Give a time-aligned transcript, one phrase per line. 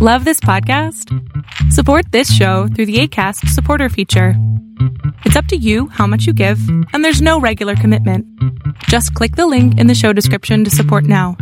[0.00, 1.12] Love this podcast?
[1.72, 4.34] Support this show through the ACAST supporter feature.
[5.24, 6.60] It's up to you how much you give,
[6.92, 8.24] and there's no regular commitment.
[8.84, 11.36] Just click the link in the show description to support now.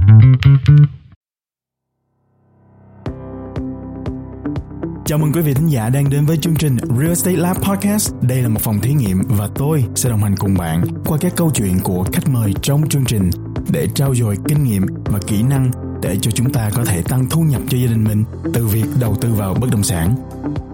[5.07, 8.15] Chào mừng quý vị thính giả đang đến với chương trình Real Estate Lab Podcast.
[8.23, 11.33] Đây là một phòng thí nghiệm và tôi sẽ đồng hành cùng bạn qua các
[11.37, 13.31] câu chuyện của khách mời trong chương trình
[13.73, 15.71] để trao dồi kinh nghiệm và kỹ năng
[16.03, 18.25] để cho chúng ta có thể tăng thu nhập cho gia đình mình
[18.55, 20.15] từ việc đầu tư vào bất động sản.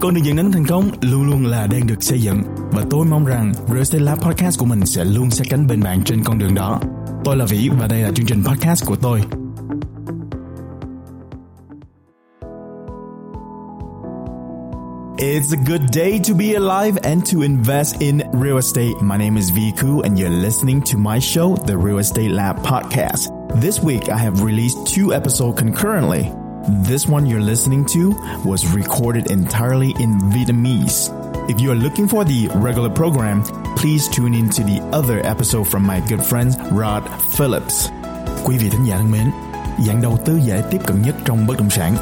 [0.01, 3.07] Con đường dẫn đến thành công luôn luôn là đang được xây dựng và tôi
[3.07, 6.25] mong rằng Real Estate Lab Podcast của mình sẽ luôn sát cánh bên bạn trên
[6.25, 6.81] con đường đó.
[7.25, 9.23] Tôi là Vĩ và đây là chương trình podcast của tôi.
[15.23, 19.01] It's a good day to be alive and to invest in real estate.
[19.01, 23.42] My name is Viku and you're listening to my show, the Real Estate Lab Podcast.
[23.57, 26.33] This week I have released two episodes concurrently.
[26.89, 31.11] This one you're listening to was recorded entirely in Vietnamese.
[31.51, 33.43] If you are looking for the regular program,
[33.77, 37.03] please tune in to the other episode from my good friend Rod
[37.37, 37.91] Phillips.
[38.45, 39.31] Quý vị thính giả thân mến,
[39.87, 41.95] dạng đầu tư dễ tiếp cận nhất trong bất động sản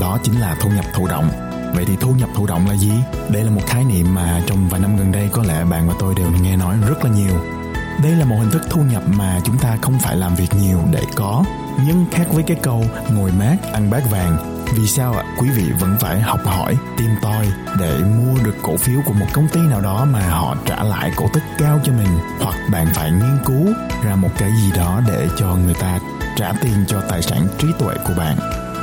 [0.00, 1.30] đó chính là thu nhập thụ động.
[1.74, 2.92] Vậy thì thu nhập thụ động là gì?
[3.28, 5.94] Đây là một khái niệm mà trong vài năm gần đây có lẽ bạn và
[5.98, 7.59] tôi đều nghe nói rất là nhiều.
[8.02, 10.80] Đây là một hình thức thu nhập mà chúng ta không phải làm việc nhiều
[10.90, 11.44] để có,
[11.86, 14.36] nhưng khác với cái câu ngồi mát ăn bát vàng.
[14.76, 15.24] Vì sao ạ?
[15.38, 17.46] Quý vị vẫn phải học hỏi, tìm tòi
[17.80, 21.12] để mua được cổ phiếu của một công ty nào đó mà họ trả lại
[21.16, 23.66] cổ tức cao cho mình, hoặc bạn phải nghiên cứu
[24.04, 25.98] ra một cái gì đó để cho người ta
[26.36, 28.36] trả tiền cho tài sản trí tuệ của bạn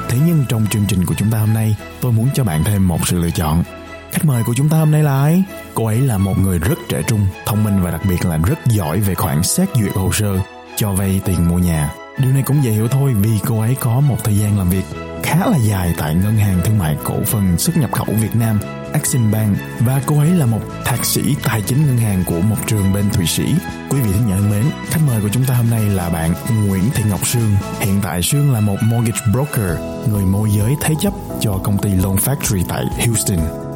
[0.10, 2.88] Thế nhưng trong chương trình của chúng ta hôm nay, tôi muốn cho bạn thêm
[2.88, 3.64] một sự lựa chọn.
[4.12, 5.44] Khách mời của chúng ta hôm nay là ai?
[5.74, 8.60] Cô ấy là một người rất trẻ trung, thông minh và đặc biệt là rất
[8.66, 10.40] giỏi về khoản xét duyệt hồ sơ
[10.76, 11.92] cho vay tiền mua nhà.
[12.18, 14.84] Điều này cũng dễ hiểu thôi vì cô ấy có một thời gian làm việc
[15.24, 18.60] khá là dài tại Ngân hàng Thương mại Cổ phần xuất nhập khẩu Việt Nam
[18.94, 22.56] Exim Bank và cô ấy là một thạc sĩ tài chính ngân hàng của một
[22.68, 23.56] trường bên Thụy Sĩ.
[23.90, 26.34] Quý vị thính giả thân mến, khách mời của chúng ta hôm nay là bạn
[26.68, 27.56] Nguyễn Thị Ngọc Sương.
[27.80, 29.80] Hiện tại Sương là một mortgage broker,
[30.12, 33.67] người môi giới thế chấp cho công ty Loan Factory tại Houston.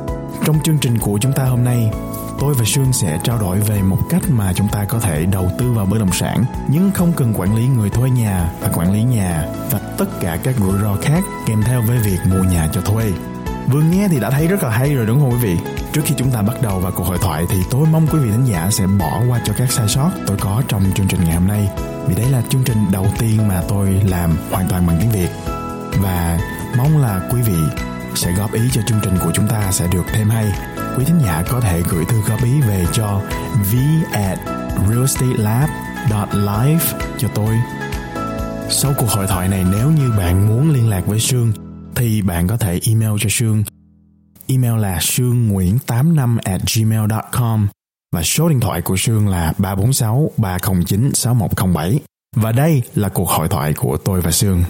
[0.45, 1.91] Trong chương trình của chúng ta hôm nay,
[2.39, 5.51] tôi và Sương sẽ trao đổi về một cách mà chúng ta có thể đầu
[5.57, 8.91] tư vào bất động sản nhưng không cần quản lý người thuê nhà và quản
[8.91, 12.69] lý nhà và tất cả các rủi ro khác kèm theo với việc mua nhà
[12.73, 13.11] cho thuê.
[13.67, 15.57] Vừa nghe thì đã thấy rất là hay rồi đúng không quý vị?
[15.93, 18.31] Trước khi chúng ta bắt đầu vào cuộc hội thoại thì tôi mong quý vị
[18.31, 21.35] thính giả sẽ bỏ qua cho các sai sót tôi có trong chương trình ngày
[21.35, 21.69] hôm nay.
[22.07, 25.29] Vì đây là chương trình đầu tiên mà tôi làm hoàn toàn bằng tiếng Việt.
[26.01, 26.39] Và
[26.77, 30.03] mong là quý vị sẽ góp ý cho chương trình của chúng ta sẽ được
[30.13, 30.51] thêm hay.
[30.97, 33.21] Quý thính giả có thể gửi thư góp ý về cho
[33.71, 33.75] v
[34.13, 34.39] at
[34.89, 37.55] realestatelab.life cho tôi.
[38.69, 41.53] Sau cuộc hội thoại này, nếu như bạn muốn liên lạc với Sương,
[41.95, 43.63] thì bạn có thể email cho Sương.
[44.47, 47.67] Email là sương nguyễn 85 at gmail.com
[48.13, 51.99] và số điện thoại của Sương là 346 309 6107.
[52.35, 54.63] Và đây là cuộc hội thoại của tôi và Sương.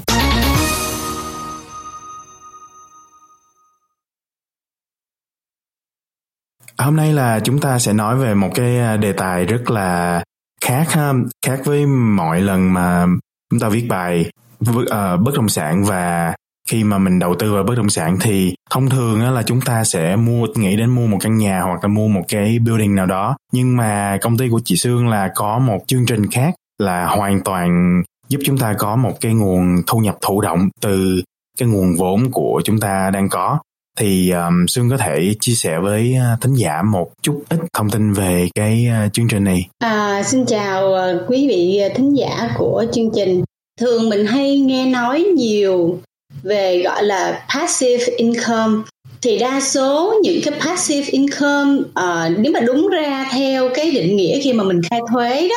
[6.81, 10.23] Hôm nay là chúng ta sẽ nói về một cái à, đề tài rất là
[10.65, 11.13] khác ha,
[11.45, 13.05] khác với mọi lần mà
[13.51, 14.31] chúng ta viết bài
[14.69, 14.85] uh,
[15.19, 15.83] bất động sản.
[15.83, 16.35] Và
[16.69, 19.83] khi mà mình đầu tư vào bất động sản thì thông thường là chúng ta
[19.83, 23.05] sẽ mua nghĩ đến mua một căn nhà hoặc là mua một cái building nào
[23.05, 23.35] đó.
[23.53, 27.43] Nhưng mà công ty của chị Sương là có một chương trình khác là hoàn
[27.43, 31.21] toàn giúp chúng ta có một cái nguồn thu nhập thụ động từ
[31.59, 33.59] cái nguồn vốn của chúng ta đang có
[33.99, 37.89] thì um, Sương có thể chia sẻ với ờ, thính giả một chút ít thông
[37.89, 39.67] tin về cái uh, chương trình này.
[39.79, 43.43] À, xin chào ờ, quý vị thính giả của chương trình.
[43.79, 45.99] Thường mình hay nghe nói nhiều
[46.43, 48.83] về gọi là passive income
[49.21, 54.15] thì đa số những cái passive income uh, nếu mà đúng ra theo cái định
[54.15, 55.55] nghĩa khi mà mình khai thuế đó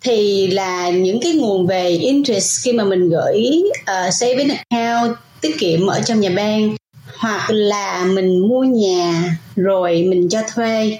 [0.00, 5.58] thì là những cái nguồn về interest khi mà mình gửi uh, saving account tiết
[5.58, 6.76] kiệm ở trong nhà bang
[7.26, 10.98] hoặc là mình mua nhà rồi mình cho thuê.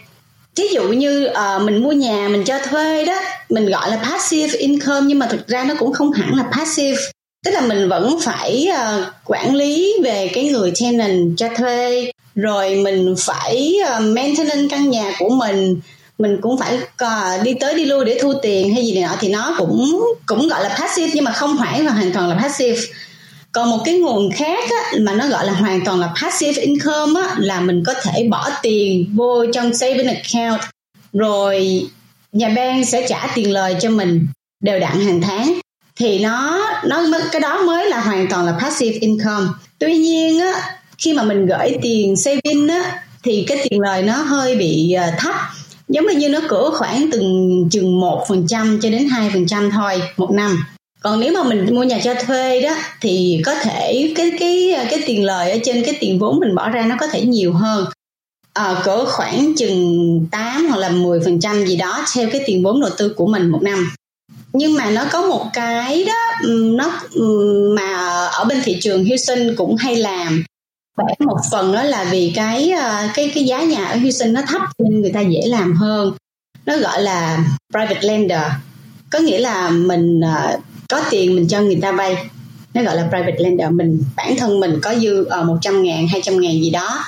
[0.57, 3.15] Ví dụ như uh, mình mua nhà mình cho thuê đó
[3.51, 6.99] mình gọi là passive income nhưng mà thực ra nó cũng không hẳn là passive.
[7.45, 12.75] Tức là mình vẫn phải uh, quản lý về cái người tenant cho thuê rồi
[12.75, 15.81] mình phải uh, maintenance căn nhà của mình.
[16.19, 19.17] Mình cũng phải uh, đi tới đi lui để thu tiền hay gì này nọ
[19.21, 22.39] thì nó cũng cũng gọi là passive nhưng mà không phải là hoàn toàn là
[22.43, 22.81] passive
[23.57, 27.21] còn một cái nguồn khác á, mà nó gọi là hoàn toàn là passive income
[27.21, 30.61] á, là mình có thể bỏ tiền vô trong saving account
[31.13, 31.87] rồi
[32.33, 34.27] nhà bank sẽ trả tiền lời cho mình
[34.63, 35.59] đều đặn hàng tháng.
[35.97, 39.47] Thì nó nó cái đó mới là hoàn toàn là passive income.
[39.79, 40.53] Tuy nhiên á
[40.99, 45.11] khi mà mình gửi tiền saving á thì cái tiền lời nó hơi bị ờ,
[45.19, 45.35] thấp.
[45.89, 49.71] Giống như nó cửa khoảng từng chừng một phần trăm cho đến hai phần trăm
[49.71, 50.65] thôi một năm
[51.07, 55.03] còn nếu mà mình mua nhà cho thuê đó thì có thể cái cái cái
[55.07, 57.87] tiền lời ở trên cái tiền vốn mình bỏ ra nó có thể nhiều hơn.
[58.55, 62.63] À, cỡ khoảng chừng 8 hoặc là 10 phần trăm gì đó theo cái tiền
[62.63, 63.91] vốn đầu tư của mình một năm.
[64.53, 67.01] Nhưng mà nó có một cái đó nó
[67.77, 70.45] mà ở bên thị trường Houston cũng hay làm.
[70.97, 74.43] Bởi một phần đó là vì cái ờ, cái cái giá nhà ở Houston nó
[74.47, 76.13] thấp nên người ta dễ làm hơn.
[76.67, 78.43] Nó gọi là private lender.
[79.11, 80.59] Có nghĩa là mình ờ,
[80.89, 82.17] có tiền mình cho người ta vay
[82.75, 86.09] nó gọi là private lender mình bản thân mình có dư ở một trăm ngàn
[86.09, 87.05] hai trăm ngàn gì đó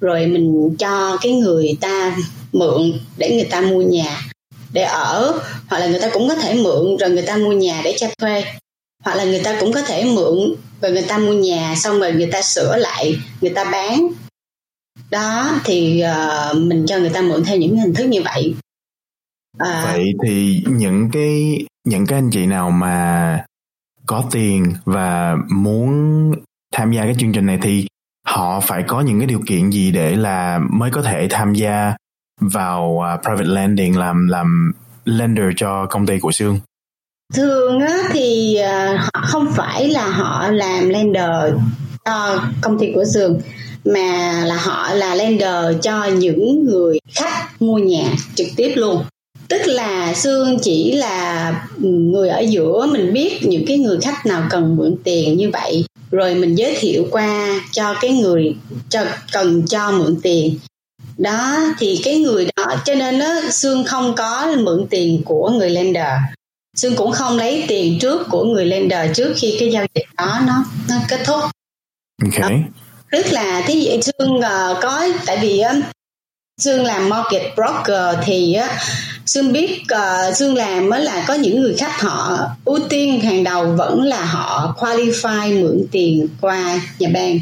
[0.00, 2.16] rồi mình cho cái người ta
[2.52, 4.20] mượn để người ta mua nhà
[4.72, 7.80] để ở hoặc là người ta cũng có thể mượn rồi người ta mua nhà
[7.84, 8.44] để cho thuê
[9.04, 12.12] hoặc là người ta cũng có thể mượn rồi người ta mua nhà xong rồi
[12.12, 14.08] người ta sửa lại người ta bán
[15.10, 18.54] đó thì uh, mình cho người ta mượn theo những hình thức như vậy
[19.58, 23.44] à, vậy thì những cái những cái anh chị nào mà
[24.06, 26.32] có tiền và muốn
[26.72, 27.86] tham gia cái chương trình này thì
[28.26, 31.94] họ phải có những cái điều kiện gì để là mới có thể tham gia
[32.40, 34.72] vào à, private lending làm làm
[35.04, 36.60] lender cho công ty của Sương?
[37.34, 41.54] Thường á thì à, họ không phải là họ làm lender
[42.04, 43.40] cho công ty của Sương,
[43.84, 48.04] mà là họ là lender cho những người khách mua nhà
[48.34, 49.04] trực tiếp luôn
[49.48, 54.42] tức là xương chỉ là người ở giữa mình biết những cái người khách nào
[54.50, 58.54] cần mượn tiền như vậy rồi mình giới thiệu qua cho cái người
[58.88, 60.58] cho cần cho mượn tiền
[61.18, 65.70] đó thì cái người đó cho nên đó xương không có mượn tiền của người
[65.70, 66.18] lender
[66.76, 70.40] xương cũng không lấy tiền trước của người lender trước khi cái giao dịch đó
[70.46, 71.40] nó nó kết thúc
[72.24, 72.50] okay.
[72.50, 72.56] đó.
[73.12, 75.84] tức là thí dụ xương uh, có tại vì uh,
[76.60, 78.70] xương làm market broker thì uh,
[79.26, 83.20] Sương biết ờ, uh, Sương làm mới là có những người khách họ ưu tiên
[83.20, 87.38] hàng đầu vẫn là họ qualify mượn tiền qua nhà bang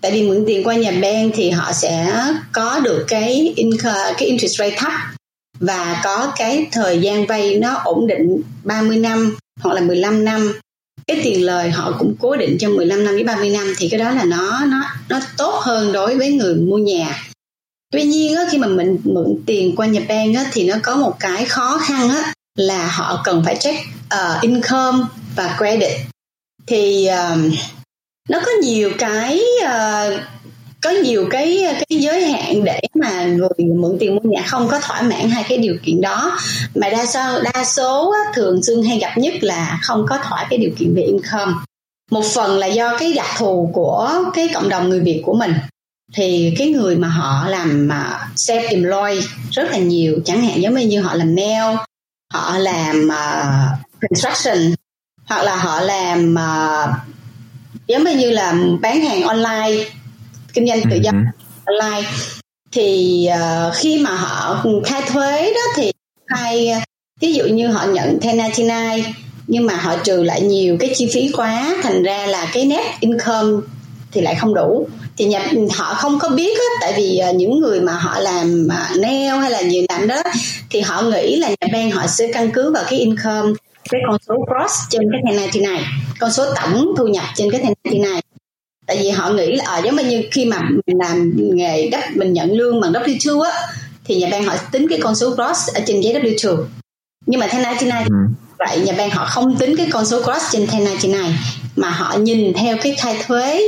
[0.00, 2.12] tại vì mượn tiền qua nhà bang thì họ sẽ
[2.52, 4.92] có được cái income, cái interest rate thấp
[5.60, 10.52] và có cái thời gian vay nó ổn định 30 năm hoặc là 15 năm.
[11.06, 14.00] Cái tiền lời họ cũng cố định trong 15 năm đến 30 năm thì cái
[14.00, 17.24] đó là nó nó nó tốt hơn đối với người mua nhà
[17.92, 20.96] tuy nhiên á, khi mà mình mượn tiền qua Nhật Bản á, thì nó có
[20.96, 23.78] một cái khó khăn á, là họ cần phải check
[24.14, 24.98] uh, income
[25.36, 25.92] và credit.
[26.66, 27.50] Thì um,
[28.28, 30.20] nó có nhiều cái uh,
[30.82, 34.80] có nhiều cái cái giới hạn để mà người mượn tiền mua nhà không có
[34.80, 36.38] thỏa mãn hai cái điều kiện đó.
[36.74, 40.46] Mà đa số đa số á, thường xuyên hay gặp nhất là không có thỏa
[40.50, 41.52] cái điều kiện về income.
[42.10, 45.54] Một phần là do cái đặc thù của cái cộng đồng người Việt của mình
[46.14, 47.88] thì cái người mà họ làm
[48.36, 51.76] self employed rất là nhiều chẳng hạn giống như họ làm nail
[52.32, 54.74] họ làm uh, construction
[55.24, 56.94] hoặc là họ làm uh,
[57.86, 59.84] giống như là bán hàng online
[60.52, 61.18] kinh doanh tự do ừ.
[61.64, 62.08] online
[62.72, 65.92] thì uh, khi mà họ khai thuế đó thì
[66.26, 66.72] hay
[67.20, 68.68] ví dụ như họ nhận 1099
[69.46, 72.94] nhưng mà họ trừ lại nhiều cái chi phí quá thành ra là cái net
[73.00, 73.60] income
[74.12, 74.88] thì lại không đủ.
[75.16, 75.42] Thì nhập
[75.74, 79.30] họ không có biết á, tại vì à, những người mà họ làm à, nail
[79.40, 80.22] hay là gì làm đó
[80.70, 83.52] thì họ nghĩ là nhà bang họ sẽ căn cứ vào cái income
[83.90, 85.84] cái con số gross trên cái 1099 này
[86.20, 88.22] con số tổng thu nhập trên cái 1099 này
[88.86, 92.32] tại vì họ nghĩ là à, giống như khi mà mình làm nghề đắp mình
[92.32, 93.52] nhận lương bằng W2 á
[94.04, 96.64] thì nhà bang họ tính cái con số gross ở trên giấy W2
[97.26, 98.14] nhưng mà 1099 ừ.
[98.58, 101.12] vậy nhà bang họ không tính cái con số gross trên 1099
[101.76, 103.60] mà họ nhìn theo cái khai thuế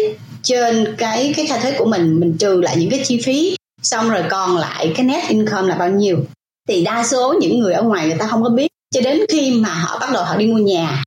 [0.43, 4.11] trên cái cái khai thuế của mình mình trừ lại những cái chi phí, xong
[4.11, 6.25] rồi còn lại cái net income là bao nhiêu.
[6.69, 8.69] Thì đa số những người ở ngoài người ta không có biết.
[8.95, 11.05] Cho đến khi mà họ bắt đầu họ đi mua nhà,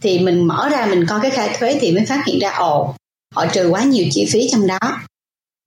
[0.00, 2.94] thì mình mở ra mình coi cái khai thuế thì mới phát hiện ra, ồ,
[3.34, 4.78] họ trừ quá nhiều chi phí trong đó.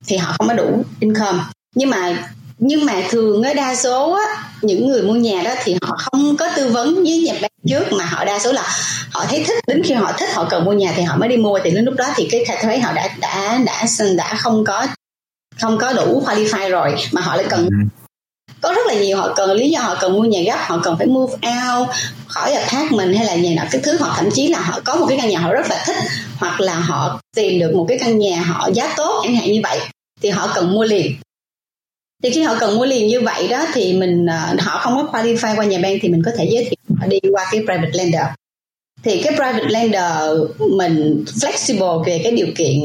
[0.06, 1.38] Thì họ không có đủ income.
[1.74, 5.76] Nhưng mà nhưng mà thường ở đa số á, những người mua nhà đó thì
[5.82, 8.62] họ không có tư vấn với nhà bán trước mà họ đa số là
[9.12, 11.36] họ thấy thích đến khi họ thích họ cần mua nhà thì họ mới đi
[11.36, 13.86] mua thì đến lúc đó thì cái thuế họ đã đã đã
[14.16, 14.86] đã không có
[15.60, 17.76] không có đủ qualify rồi mà họ lại cần ừ.
[18.60, 20.96] có rất là nhiều họ cần lý do họ cần mua nhà gấp họ cần
[20.98, 21.88] phải move out
[22.26, 25.06] khỏi apartment hay là nhà nào cái thứ hoặc thậm chí là họ có một
[25.08, 25.96] cái căn nhà họ rất là thích
[26.38, 29.60] hoặc là họ tìm được một cái căn nhà họ giá tốt chẳng hạn như
[29.62, 29.78] vậy
[30.22, 31.16] thì họ cần mua liền
[32.22, 35.18] thì khi họ cần mua liền như vậy đó thì mình uh, họ không có
[35.18, 37.90] qualify qua nhà bang thì mình có thể giới thiệu họ đi qua cái private
[37.92, 38.24] lender.
[39.02, 40.12] Thì cái private lender
[40.58, 42.76] mình flexible về cái điều kiện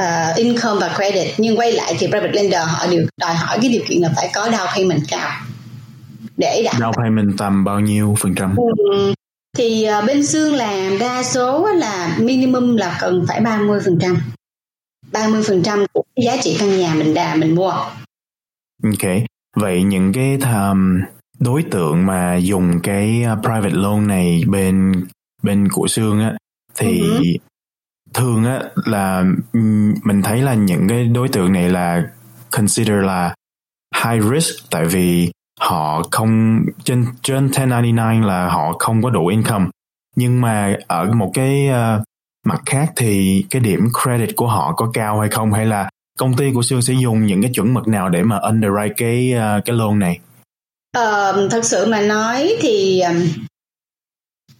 [0.00, 3.70] uh, income và credit nhưng quay lại thì private lender họ đều đòi hỏi cái
[3.70, 5.30] điều kiện là phải có down payment cao
[6.36, 8.56] để đảm down payment tầm bao nhiêu phần trăm?
[8.56, 9.12] Ừ,
[9.56, 14.18] thì uh, bên xương làm đa số là minimum là cần phải 30 phần trăm.
[15.12, 17.72] 30 phần trăm của giá trị căn nhà mình đà mình mua
[18.84, 19.22] ok.
[19.56, 21.00] Vậy những cái um,
[21.38, 24.92] đối tượng mà dùng cái uh, private loan này bên
[25.42, 26.34] bên của xương á
[26.78, 27.38] thì uh-huh.
[28.14, 29.24] thường á là
[30.04, 32.02] mình thấy là những cái đối tượng này là
[32.50, 33.34] consider là
[34.04, 35.30] high risk tại vì
[35.60, 39.66] họ không trên trên 1099 là họ không có đủ income.
[40.16, 42.02] Nhưng mà ở một cái uh,
[42.46, 45.52] mặt khác thì cái điểm credit của họ có cao hay không?
[45.52, 48.38] Hay là công ty của Sương sẽ dùng những cái chuẩn mực nào để mà
[48.38, 50.18] underwrite cái uh, cái loan này?
[50.98, 53.02] Uh, thật sự mà nói thì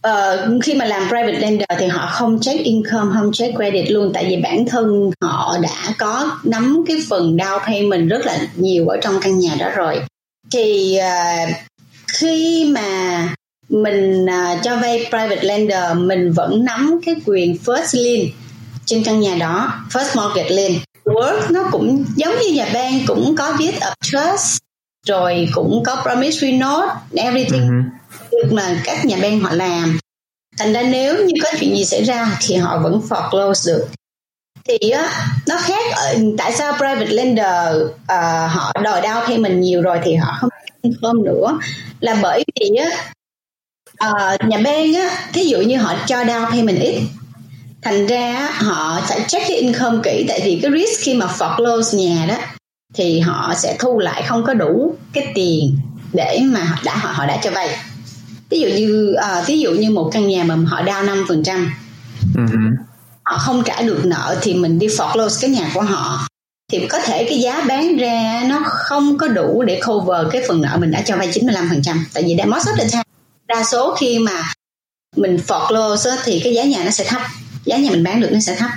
[0.07, 4.11] uh, khi mà làm private lender thì họ không check income, không check credit luôn
[4.15, 8.89] tại vì bản thân họ đã có nắm cái phần down payment rất là nhiều
[8.89, 10.01] ở trong căn nhà đó rồi.
[10.53, 11.57] Thì uh,
[12.13, 13.29] khi mà
[13.69, 18.27] mình uh, cho vay private lender mình vẫn nắm cái quyền first lien
[18.85, 20.73] trên căn nhà đó first mortgage lien
[21.09, 24.59] work nó cũng giống như nhà bank cũng có viết of trust
[25.07, 27.83] rồi cũng có promissory note everything
[28.31, 28.55] uh-huh.
[28.55, 29.99] mà các nhà bank họ làm.
[30.59, 33.89] Thành ra nếu như có chuyện gì xảy ra thì họ vẫn foreclose được.
[34.65, 39.83] Thì á nó khác ở tại sao private lender uh, họ đòi đau payment nhiều
[39.83, 40.51] rồi thì họ không
[41.03, 41.59] không nữa.
[42.01, 42.91] Là bởi vì á
[44.11, 47.03] uh, nhà bank á thí dụ như họ cho down payment ít
[47.83, 51.99] thành ra họ phải check cái income kỹ tại vì cái risk khi mà foreclose
[51.99, 52.37] nhà đó
[52.95, 55.77] thì họ sẽ thu lại không có đủ cái tiền
[56.13, 57.79] để mà họ đã họ, họ đã cho vay.
[58.51, 61.43] Ví dụ như uh, ví dụ như một căn nhà mà họ down năm phần
[61.43, 61.73] trăm
[62.37, 62.43] ừ
[63.29, 66.27] họ không trả được nợ thì mình đi foreclose cái nhà của họ
[66.73, 70.61] thì có thể cái giá bán ra nó không có đủ để cover cái phần
[70.61, 73.03] nợ mình đã cho vay 95% tại vì đã most of the time
[73.47, 74.53] đa số khi mà
[75.17, 77.23] mình foreclose thì cái giá nhà nó sẽ thấp
[77.69, 78.71] giá nhà mình bán được nó sẽ thấp.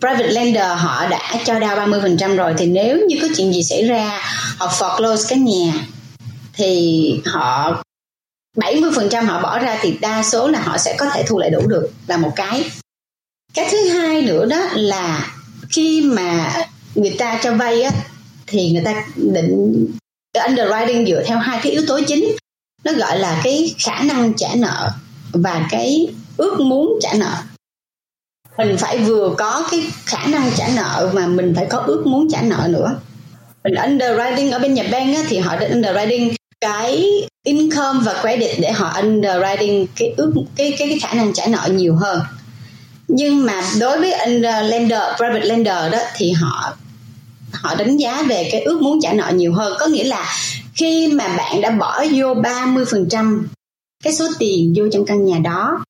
[0.00, 3.84] Private lender họ đã cho down 30% rồi, thì nếu như có chuyện gì xảy
[3.84, 4.20] ra,
[4.58, 5.72] họ foreclose cái nhà,
[6.52, 7.82] thì họ
[8.56, 11.66] 70% họ bỏ ra thì đa số là họ sẽ có thể thu lại đủ
[11.66, 12.70] được, là một cái.
[13.54, 15.36] Cái thứ hai nữa đó là
[15.70, 16.54] khi mà
[16.94, 17.90] người ta cho vay á,
[18.46, 19.86] thì người ta định
[20.34, 22.36] underwriting dựa theo hai cái yếu tố chính.
[22.84, 24.90] Nó gọi là cái khả năng trả nợ
[25.32, 27.34] và cái ước muốn trả nợ.
[28.58, 32.28] Mình phải vừa có cái khả năng trả nợ mà mình phải có ước muốn
[32.30, 32.96] trả nợ nữa.
[33.64, 37.04] Mình underwriting ở bên Nhật Bản á, thì họ đã underwriting cái
[37.44, 41.68] income và credit để họ underwriting cái ước cái cái cái khả năng trả nợ
[41.70, 42.20] nhiều hơn.
[43.08, 44.28] Nhưng mà đối với
[44.62, 46.76] lender private lender đó thì họ
[47.52, 49.76] họ đánh giá về cái ước muốn trả nợ nhiều hơn.
[49.80, 50.34] Có nghĩa là
[50.74, 53.42] khi mà bạn đã bỏ vô 30%
[54.04, 55.84] cái số tiền vô trong căn nhà đó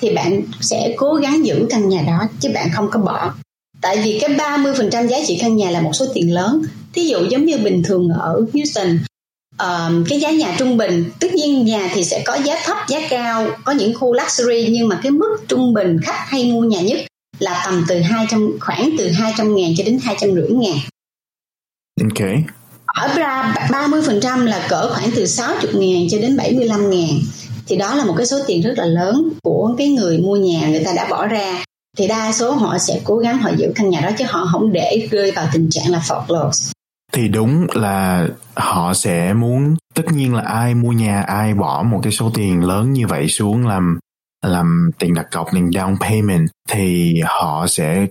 [0.00, 3.34] thì bạn sẽ cố gắng giữ căn nhà đó chứ bạn không có bỏ.
[3.80, 6.62] Tại vì cái 30% giá trị căn nhà là một số tiền lớn.
[6.92, 8.98] Thí dụ giống như bình thường ở Houston
[9.62, 12.98] uh, cái giá nhà trung bình tất nhiên nhà thì sẽ có giá thấp giá
[13.10, 16.80] cao có những khu luxury nhưng mà cái mức trung bình khách hay mua nhà
[16.80, 16.98] nhất
[17.38, 20.76] là tầm từ 200 khoảng từ 200 ngàn cho đến 250 ngàn.
[22.02, 22.28] Ok.
[22.86, 27.08] Ở ra 30% là cỡ khoảng từ 60 ngàn cho đến 75 ngàn
[27.66, 30.68] thì đó là một cái số tiền rất là lớn của cái người mua nhà
[30.68, 31.64] người ta đã bỏ ra.
[31.98, 34.72] Thì đa số họ sẽ cố gắng họ giữ căn nhà đó chứ họ không
[34.72, 36.72] để rơi vào tình trạng là foreclose
[37.16, 42.00] thì đúng là họ sẽ muốn, tất nhiên là ai mua nhà, ai bỏ một
[42.02, 43.98] cái số tiền lớn như vậy xuống làm
[44.46, 48.06] làm tiền đặt cọc, tiền down payment, thì họ sẽ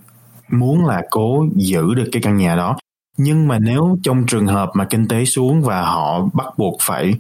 [0.52, 2.78] muốn là cố giữ được cái căn nhà đó.
[3.18, 7.14] Nhưng mà nếu trong trường hợp mà kinh tế xuống và họ bắt buộc phải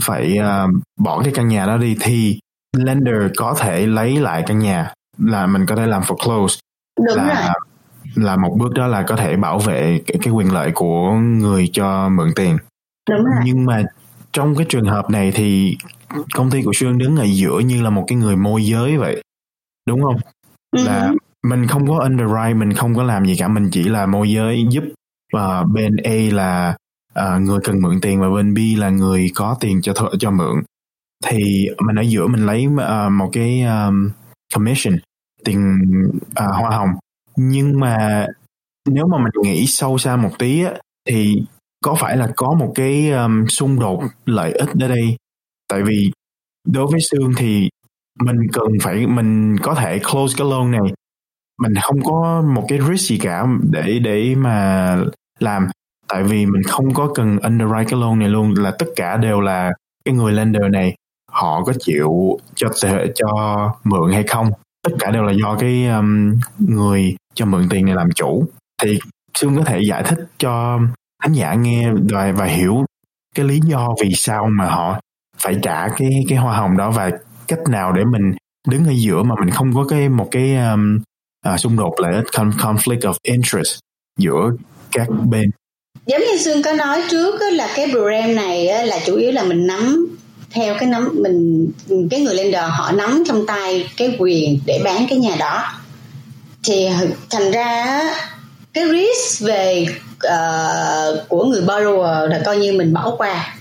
[0.00, 0.70] phải uh,
[1.00, 2.38] bỏ cái căn nhà đó đi thì
[2.76, 6.58] lender có thể lấy lại căn nhà là mình có thể làm foreclose
[6.98, 7.52] Đúng là
[8.14, 8.24] rồi.
[8.24, 11.70] là một bước đó là có thể bảo vệ cái, cái quyền lợi của người
[11.72, 12.58] cho mượn tiền
[13.10, 13.42] Đúng rồi.
[13.44, 13.82] nhưng mà
[14.32, 15.76] trong cái trường hợp này thì
[16.34, 19.22] công ty của Sương đứng ở giữa như là một cái người môi giới vậy
[19.86, 20.16] đúng không
[20.76, 20.84] ừ.
[20.86, 24.30] là mình không có underwrite mình không có làm gì cả mình chỉ là môi
[24.30, 24.84] giới giúp
[25.36, 26.76] uh, bên A là
[27.14, 30.30] à, người cần mượn tiền và bên B là người có tiền cho th- cho
[30.30, 30.62] mượn.
[31.26, 34.10] Thì mình ở giữa mình lấy uh, một cái um,
[34.54, 34.98] commission
[35.44, 35.80] tiền
[36.20, 36.88] uh, hoa hồng.
[37.36, 38.26] Nhưng mà
[38.88, 40.72] nếu mà mình nghĩ sâu xa một tí á,
[41.08, 41.42] thì
[41.84, 45.16] có phải là có một cái um, xung đột lợi ích ở đây?
[45.68, 46.12] Tại vì
[46.66, 47.68] đối với xương thì
[48.20, 50.92] mình cần phải mình có thể close cái loan này.
[51.62, 54.96] Mình không có một cái risk gì cả để để mà
[55.38, 55.68] làm
[56.12, 59.40] tại vì mình không có cần underwrite cái loan này luôn là tất cả đều
[59.40, 59.72] là
[60.04, 60.94] cái người lender này
[61.32, 62.68] họ có chịu cho
[63.14, 63.28] cho
[63.84, 64.50] mượn hay không.
[64.82, 68.44] Tất cả đều là do cái um, người cho mượn tiền này làm chủ.
[68.82, 68.98] Thì
[69.34, 70.78] Sương có thể giải thích cho
[71.22, 72.84] khán giả nghe và, và hiểu
[73.34, 75.00] cái lý do vì sao mà họ
[75.38, 77.10] phải trả cái cái hoa hồng đó và
[77.48, 78.32] cách nào để mình
[78.68, 80.98] đứng ở giữa mà mình không có cái một cái um,
[81.44, 83.78] à, xung đột lợi ích conflict of interest
[84.18, 84.50] giữa
[84.92, 85.50] các bên
[86.10, 89.66] giống như Sương có nói trước là cái program này là chủ yếu là mình
[89.66, 90.06] nắm
[90.50, 91.68] theo cái nắm mình
[92.10, 95.64] cái người lender họ nắm trong tay cái quyền để bán cái nhà đó.
[96.64, 96.88] Thì
[97.30, 98.00] thành ra
[98.72, 99.86] cái risk về
[100.26, 103.56] uh, của người borrower là coi như mình bỏ qua.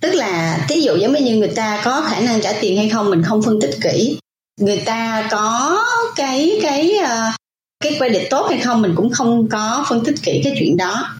[0.00, 3.10] Tức là thí dụ giống như người ta có khả năng trả tiền hay không
[3.10, 4.18] mình không phân tích kỹ.
[4.60, 5.78] Người ta có
[6.16, 7.34] cái cái uh,
[7.80, 11.16] cái credit tốt hay không mình cũng không có phân tích kỹ cái chuyện đó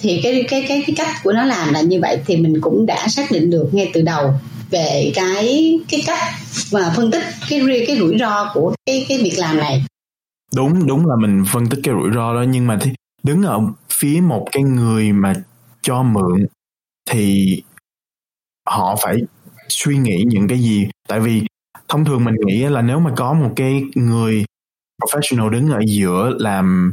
[0.00, 2.86] thì cái cái cái cái cách của nó làm là như vậy thì mình cũng
[2.86, 4.34] đã xác định được ngay từ đầu
[4.70, 6.18] về cái cái cách
[6.72, 9.84] mà phân tích cái cái rủi ro của cái cái việc làm này.
[10.54, 12.78] Đúng đúng là mình phân tích cái rủi ro đó, nhưng mà
[13.22, 13.60] đứng ở
[13.92, 15.32] phía một cái người mà
[15.82, 16.46] cho mượn
[17.10, 17.62] thì
[18.68, 19.16] họ phải
[19.68, 20.88] suy nghĩ những cái gì?
[21.08, 21.42] Tại vì
[21.88, 24.44] thông thường mình nghĩ là nếu mà có một cái người
[25.02, 26.92] professional đứng ở giữa làm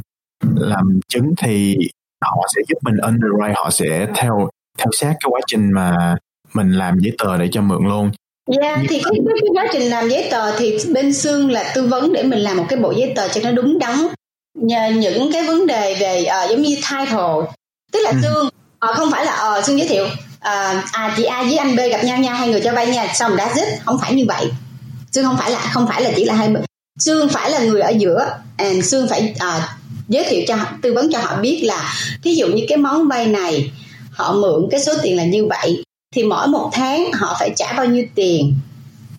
[0.56, 1.76] làm chứng thì
[2.22, 4.48] họ sẽ giúp mình underwrite họ sẽ theo
[4.78, 6.16] theo sát cái quá trình mà
[6.52, 8.10] mình làm giấy tờ để cho mượn luôn.
[8.50, 11.86] Dạ yeah, thì cái, cái quá trình làm giấy tờ thì bên xương là tư
[11.86, 13.96] vấn để mình làm một cái bộ giấy tờ cho nó đúng đắn.
[14.58, 17.54] Nhờ những cái vấn đề về uh, giống như title.
[17.92, 18.16] Tức là ừ.
[18.22, 21.76] xương uh, không phải là uh, xương giới thiệu uh, à chị A với anh
[21.76, 24.24] B gặp nhau nha hai người cho vay nha xong đã dứt không phải như
[24.28, 24.50] vậy.
[25.12, 26.54] Xương không phải là không phải là chỉ là hai
[26.98, 29.62] xương phải là người ở giữa and xương phải uh,
[30.08, 33.26] giới thiệu cho tư vấn cho họ biết là thí dụ như cái món vay
[33.26, 33.70] này
[34.10, 35.84] họ mượn cái số tiền là như vậy
[36.14, 38.54] thì mỗi một tháng họ phải trả bao nhiêu tiền?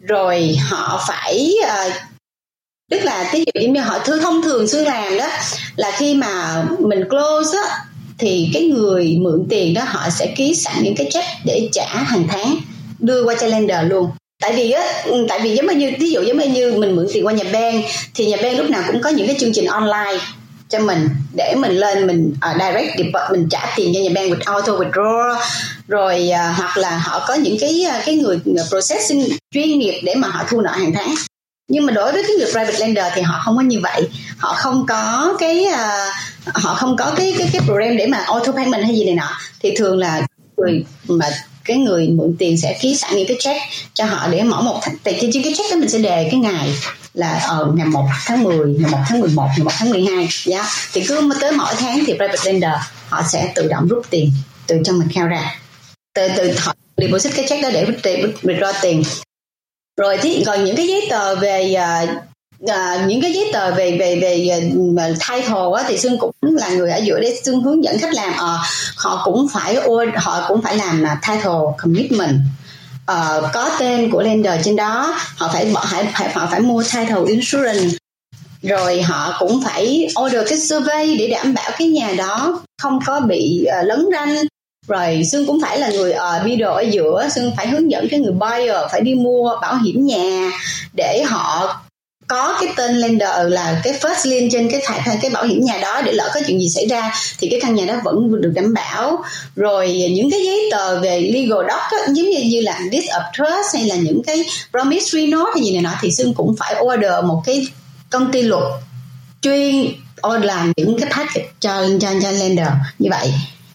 [0.01, 1.93] Rồi họ phải uh,
[2.91, 5.27] tức là thí dụ như họ thư thông thường xưa làm đó
[5.75, 7.85] là khi mà mình close á
[8.17, 11.85] thì cái người mượn tiền đó họ sẽ ký sẵn những cái check để trả
[11.85, 12.57] hàng tháng
[12.99, 14.09] đưa qua cho lender luôn.
[14.41, 17.25] Tại vì á ừ, tại vì giống như ví dụ giống như mình mượn tiền
[17.25, 17.81] qua nhà bang
[18.15, 20.19] thì nhà bang lúc nào cũng có những cái chương trình online
[20.73, 24.31] cho mình để mình lên mình uh, direct deposit mình trả tiền cho nhà bank
[24.31, 25.35] with auto withdraw.
[25.87, 30.15] Rồi uh, hoặc là họ có những cái uh, cái người processing chuyên nghiệp để
[30.15, 31.13] mà họ thu nợ hàng tháng.
[31.69, 34.09] Nhưng mà đối với cái người private lender thì họ không có như vậy.
[34.37, 38.51] Họ không có cái uh, họ không có cái cái cái program để mà auto
[38.51, 39.29] payment hay gì này nọ.
[39.59, 40.21] Thì thường là
[40.57, 41.25] người mà
[41.65, 43.59] cái người mượn tiền sẽ ký sẵn những cái check
[43.93, 46.73] cho họ để mở một tại trên cái check đó mình sẽ đề cái ngày
[47.13, 50.17] là ở uh, ngày 1 tháng 10, ngày 1 tháng 11, ngày 1 tháng 12
[50.17, 50.29] yeah.
[50.45, 50.65] Dạ.
[50.93, 52.73] Thì cứ tới mỗi tháng thì private lender
[53.09, 54.31] họ sẽ tự động rút tiền
[54.67, 55.55] từ trong account ra
[56.13, 57.85] từ từ họ deposit cái check đó để
[58.43, 59.03] withdraw tiền
[59.97, 62.09] rồi thì còn những cái giấy tờ về uh,
[62.69, 64.49] à, những cái giấy tờ về về về
[64.95, 68.13] về title á thì xương cũng là người ở giữa để xương hướng dẫn khách
[68.13, 68.59] làm uh,
[68.95, 69.77] họ cũng phải
[70.15, 72.35] họ cũng phải làm là title commitment.
[73.11, 76.83] Uh, có tên của lender trên đó họ phải bỏ phải, phải họ phải mua
[76.83, 77.97] title insurance.
[78.61, 83.19] Rồi họ cũng phải order cái survey để đảm bảo cái nhà đó không có
[83.19, 84.35] bị uh, lấn ranh.
[84.87, 88.07] Rồi xương cũng phải là người ở uh, middle ở giữa xương phải hướng dẫn
[88.11, 90.51] cái người buyer phải đi mua bảo hiểm nhà
[90.93, 91.75] để họ
[92.27, 95.77] có cái tên lender là cái first lien trên cái thẻ cái bảo hiểm nhà
[95.81, 98.51] đó để lỡ có chuyện gì xảy ra thì cái căn nhà đó vẫn được
[98.55, 99.23] đảm bảo.
[99.55, 103.23] Rồi những cái giấy tờ về legal doc á, giống như như là deed of
[103.33, 106.75] trust hay là những cái promissory note hay gì này nọ thì xương cũng phải
[106.81, 107.67] order một cái
[108.09, 108.63] công ty luật
[109.41, 109.85] chuyên
[110.27, 112.67] order làm những cái package cho cho cho lender
[112.99, 113.33] như vậy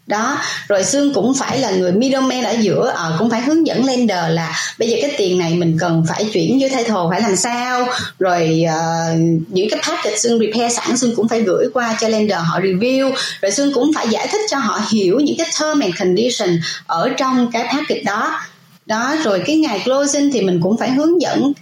[0.09, 3.85] đó rồi xương cũng phải là người middleman ở giữa à, cũng phải hướng dẫn
[3.85, 7.21] lender là bây giờ cái tiền này mình cần phải chuyển với thay thồ phải
[7.21, 7.87] làm sao?
[8.19, 9.19] Rồi uh,
[9.49, 13.13] những cái package xương repair sẵn xương cũng phải gửi qua cho lender họ review.
[13.43, 16.49] Rồi xương cũng phải giải thích cho họ hiểu những cái term and condition
[16.87, 18.41] ở trong cái package đó.
[18.87, 21.53] Đó rồi cái ngày closing thì mình cũng phải hướng dẫn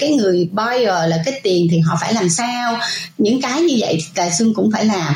[0.00, 2.78] cái người buyer là cái tiền thì họ phải làm sao?
[3.18, 5.14] Những cái như vậy là xương cũng phải làm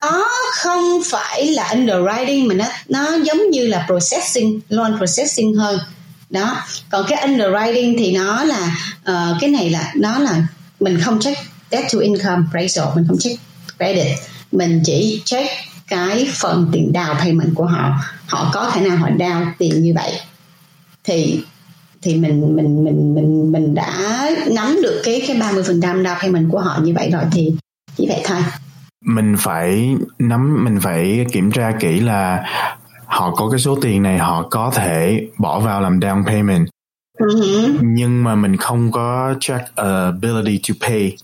[0.00, 5.78] nó không phải là underwriting mà nó nó giống như là processing loan processing hơn.
[6.30, 6.56] Đó
[6.90, 8.76] còn cái underwriting thì nó là
[9.10, 10.42] uh, cái này là nó là
[10.80, 11.38] mình không check
[11.70, 13.40] debt to income ratio mình không check
[13.78, 14.16] credit.
[14.52, 15.50] Mình chỉ check
[15.88, 17.94] cái phần tiền đào payment của họ.
[18.26, 20.12] Họ có khả năng họ đào tiền như vậy.
[21.04, 21.40] Thì
[22.02, 26.20] thì mình mình mình mình mình đã nắm được cái cái 30 phần trăm down
[26.20, 27.54] payment của họ như vậy rồi thì
[27.96, 28.38] chỉ vậy thôi
[29.04, 32.44] mình phải nắm mình phải kiểm tra kỹ là
[33.06, 36.68] họ có cái số tiền này họ có thể bỏ vào làm down payment.
[37.18, 37.78] Uh-huh.
[37.82, 41.16] nhưng mà mình không có check ability to pay.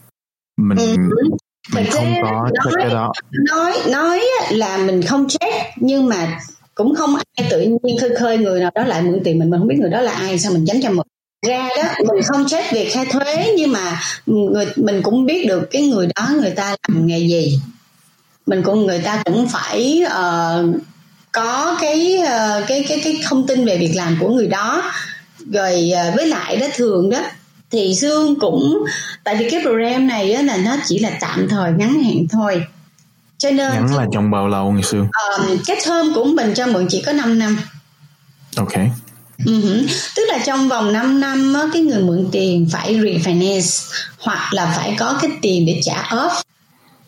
[0.56, 1.36] Mình uh-huh.
[1.74, 3.12] mình không có nói, check cái đó.
[3.50, 6.38] nói nói là mình không check nhưng mà
[6.74, 9.50] cũng không ai tự nhiên khơi khơi người nào đó lại mượn tiền mình.
[9.50, 11.06] Mình không biết người đó là ai sao mình tránh cho mượn
[11.42, 15.68] ra đó mình không check việc khai thuế nhưng mà người mình cũng biết được
[15.70, 17.60] cái người đó người ta làm nghề gì.
[18.46, 20.76] Mình cũng người ta cũng phải uh,
[21.32, 24.92] có cái uh, cái cái cái thông tin về việc làm của người đó.
[25.52, 27.20] Rồi uh, với lại đó thường đó
[27.70, 28.84] thì dương cũng
[29.24, 32.64] tại vì cái program này á, là nó chỉ là tạm thời ngắn hạn thôi.
[33.38, 36.66] Cho nên ngắn là trong bao lâu ngày xưa uh, cái thơm của mình cho
[36.66, 37.58] mượn chỉ có 5 năm.
[38.56, 38.72] Ok
[39.44, 39.86] Uh-huh.
[40.16, 44.72] Tức là trong vòng 5 năm á, cái người mượn tiền phải refinance hoặc là
[44.76, 46.42] phải có cái tiền để trả off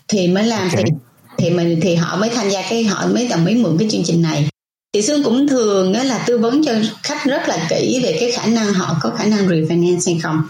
[0.08, 0.84] thì mới làm okay.
[0.84, 0.92] thì
[1.38, 4.04] thì mình thì họ mới tham gia cái họ mới đồng ý mượn cái chương
[4.04, 4.48] trình này
[4.92, 8.32] thì Sương cũng thường á, là tư vấn cho khách rất là kỹ về cái
[8.32, 10.42] khả năng họ có khả năng refinance hay không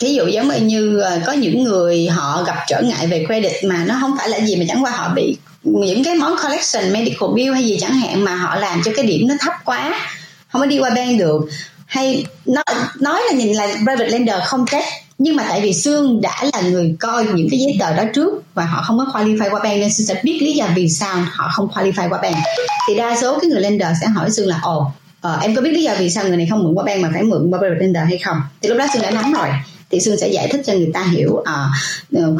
[0.00, 3.84] Ví dụ giống như ờ, có những người họ gặp trở ngại về credit mà
[3.84, 7.28] nó không phải là gì mà chẳng qua họ bị những cái món collection medical
[7.34, 10.10] bill hay gì chẳng hạn mà họ làm cho cái điểm nó thấp quá
[10.48, 11.48] không có đi qua bank được.
[11.86, 12.64] Hay nói
[13.00, 14.84] nói là nhìn là private lender không trách,
[15.18, 18.42] nhưng mà tại vì Sương đã là người coi những cái giấy tờ đó trước
[18.54, 21.16] và họ không có qualify qua bank nên Sương sẽ biết lý do vì sao
[21.30, 22.36] họ không qualify qua bank.
[22.88, 25.70] Thì đa số cái người lender sẽ hỏi Sương là, ồ ờ, em có biết
[25.70, 27.80] lý do vì sao người này không mượn qua bank mà phải mượn qua private
[27.80, 28.40] lender hay không?
[28.62, 29.48] Thì lúc đó Sương đã nắm rồi
[29.90, 31.68] thì Sương sẽ giải thích cho người ta hiểu à,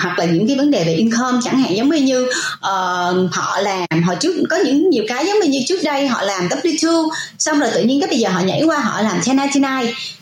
[0.01, 1.77] hoặc là những cái vấn đề về income chẳng hạn.
[1.77, 6.09] Giống như uh, họ làm hồi trước có những nhiều cái giống như trước đây
[6.09, 7.09] họ làm W2
[7.39, 9.63] xong rồi tự nhiên cái bây giờ họ nhảy qua họ làm 1099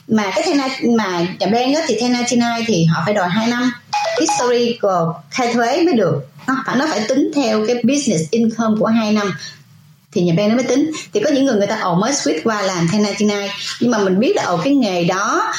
[0.09, 3.73] mà cái ten mà nhà bên đó thì 1099 thì họ phải đòi 2 năm
[4.21, 6.27] history của khai thuế mới được.
[6.47, 9.33] Nó phải nó phải tính theo cái business income của 2 năm.
[10.12, 10.91] Thì nhà bên nó mới tính.
[11.12, 13.29] Thì có những người người ta ồ mới switch qua làm 1099
[13.81, 15.53] nhưng mà mình biết là ồ cái nghề đó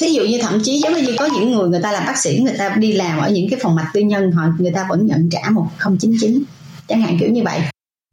[0.00, 2.38] thí dụ như thậm chí giống như có những người người ta làm bác sĩ
[2.38, 5.06] người ta đi làm ở những cái phòng mạch tư nhân họ người ta vẫn
[5.06, 6.42] nhận trả một không chín chín
[6.88, 7.60] chẳng hạn kiểu như vậy.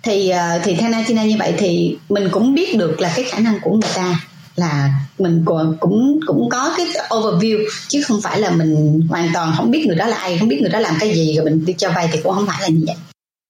[0.04, 3.40] Thì ờ, thì theo Natina như vậy thì mình cũng biết được là cái khả
[3.40, 4.20] năng của người ta
[4.56, 9.54] là mình cũng cũng cũng có cái overview chứ không phải là mình hoàn toàn
[9.58, 11.66] không biết người đó là ai không biết người đó làm cái gì rồi mình
[11.66, 12.96] đi cho vay thì cũng không phải là như vậy.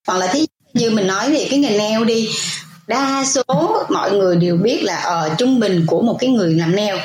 [0.07, 2.29] Hoặc là thí như mình nói về cái nghề nail đi
[2.87, 3.43] đa số
[3.89, 6.95] mọi người đều biết là ở uh, trung bình của một cái người làm nail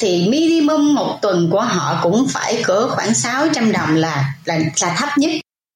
[0.00, 4.94] thì minimum một tuần của họ cũng phải cỡ khoảng 600 đồng là là là
[4.98, 5.30] thấp nhất.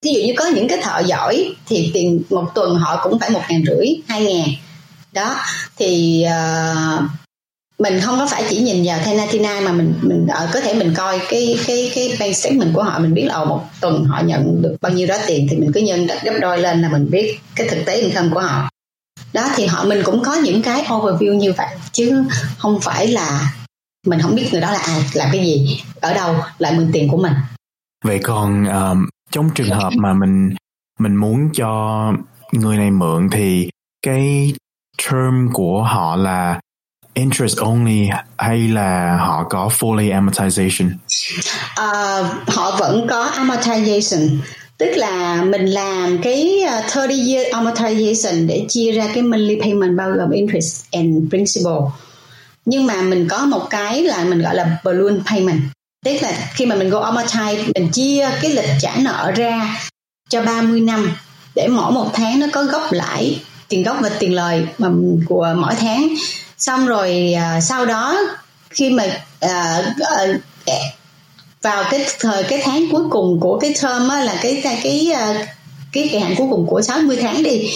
[0.05, 3.31] Ví dụ như có những cái thợ giỏi thì tiền một tuần họ cũng phải
[3.31, 4.49] một ngàn rưỡi hai ngàn.
[5.13, 5.37] Đó
[5.77, 7.03] thì uh,
[7.79, 10.95] mình không có phải chỉ nhìn vào Tenatina mà mình mình ở có thể mình
[10.97, 14.63] coi cái cái cái bank statement của họ mình biết là một tuần họ nhận
[14.63, 17.39] được bao nhiêu đó tiền thì mình cứ nhân gấp đôi lên là mình biết
[17.57, 18.71] cái thực tế income của họ.
[19.33, 22.23] Đó thì họ mình cũng có những cái overview như vậy chứ
[22.59, 23.53] không phải là
[24.05, 27.09] mình không biết người đó là ai làm cái gì ở đâu lại mượn tiền
[27.09, 27.33] của mình
[28.05, 30.55] vậy còn um, trong trường hợp mà mình
[30.99, 32.13] mình muốn cho
[32.53, 33.71] người này mượn thì
[34.03, 34.53] cái
[35.11, 36.61] term của họ là
[37.15, 40.91] interest only hay là họ có fully amortization?
[41.81, 44.39] Uh, họ vẫn có amortization
[44.79, 46.65] tức là mình làm cái
[46.97, 51.79] 30 uh, year amortization để chia ra cái monthly payment bao gồm interest and principal
[52.65, 55.61] nhưng mà mình có một cái là mình gọi là balloon payment.
[56.05, 59.81] Tức là khi mà mình go amortize mình chia cái lịch trả nợ ra
[60.31, 61.13] cho 30 năm
[61.55, 64.67] để mỗi một tháng nó có gốc lãi tiền gốc và tiền lời
[65.27, 66.15] của mỗi tháng.
[66.59, 68.19] Xong rồi uh, sau đó
[68.71, 69.05] khi mà
[69.45, 70.41] uh, uh,
[71.63, 75.13] vào cái thời cái tháng cuối cùng của cái term á, là cái cái cái
[75.93, 77.71] cái kỳ hạn cuối cùng của 60 tháng đi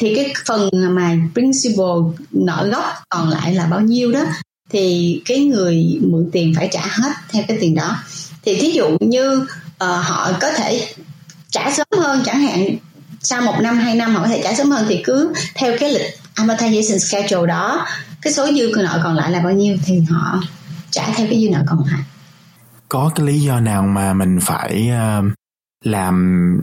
[0.00, 4.24] thì cái phần mà principal nợ gốc còn lại là bao nhiêu đó
[4.70, 7.96] thì cái người mượn tiền phải trả hết theo cái tiền đó.
[8.42, 9.46] Thì thí dụ như uh,
[9.78, 10.94] họ có thể
[11.50, 12.76] trả sớm hơn chẳng hạn
[13.20, 15.92] sau một năm hai năm họ có thể trả sớm hơn thì cứ theo cái
[15.92, 17.86] lịch amortization schedule đó
[18.22, 20.42] cái số dư nợ còn lại là bao nhiêu thì họ
[20.90, 22.00] trả theo cái dư nợ còn lại.
[22.88, 25.32] Có cái lý do nào mà mình phải uh,
[25.84, 26.14] làm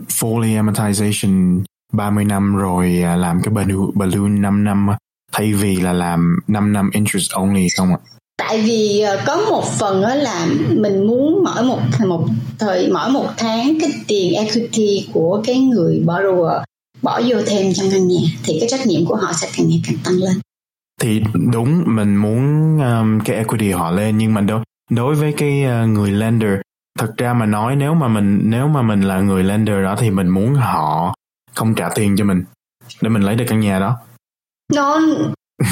[0.08, 3.54] fully amortization 30 năm rồi à, làm cái
[3.94, 4.88] balloon 5 năm
[5.32, 7.98] thay vì là làm 5 năm interest only không ạ?
[8.38, 12.26] Tại vì à, có một phần đó là mình muốn mỗi một một
[12.58, 16.62] thời mỗi một tháng cái tiền equity của cái người borrower
[17.02, 19.82] bỏ vô thêm trong căn nhà thì cái trách nhiệm của họ sẽ càng ngày
[19.86, 20.36] càng tăng lên.
[21.00, 21.22] thì
[21.52, 22.42] đúng mình muốn
[22.78, 26.52] um, cái equity họ lên nhưng mà đối đối với cái uh, người lender
[26.98, 30.10] thật ra mà nói nếu mà mình nếu mà mình là người lender đó thì
[30.10, 31.14] mình muốn họ
[31.58, 32.44] không trả tiền cho mình
[33.00, 33.98] để mình lấy được căn nhà đó.
[34.72, 35.00] No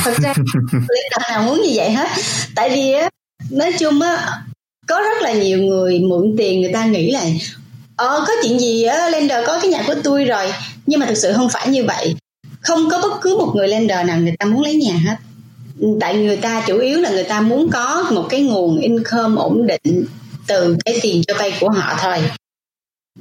[0.05, 0.35] thật ra
[0.72, 2.09] lender nào muốn như vậy hết.
[2.55, 3.11] Tại vì á
[3.51, 4.29] nói chung á
[4.87, 7.25] có rất là nhiều người mượn tiền người ta nghĩ là
[7.96, 10.53] ờ có chuyện gì á lender có cái nhà của tôi rồi.
[10.87, 12.14] Nhưng mà thực sự không phải như vậy.
[12.61, 15.16] Không có bất cứ một người lender nào người ta muốn lấy nhà hết.
[16.01, 19.66] Tại người ta chủ yếu là người ta muốn có một cái nguồn income ổn
[19.66, 20.07] định
[20.46, 22.18] từ cái tiền cho vay của họ thôi.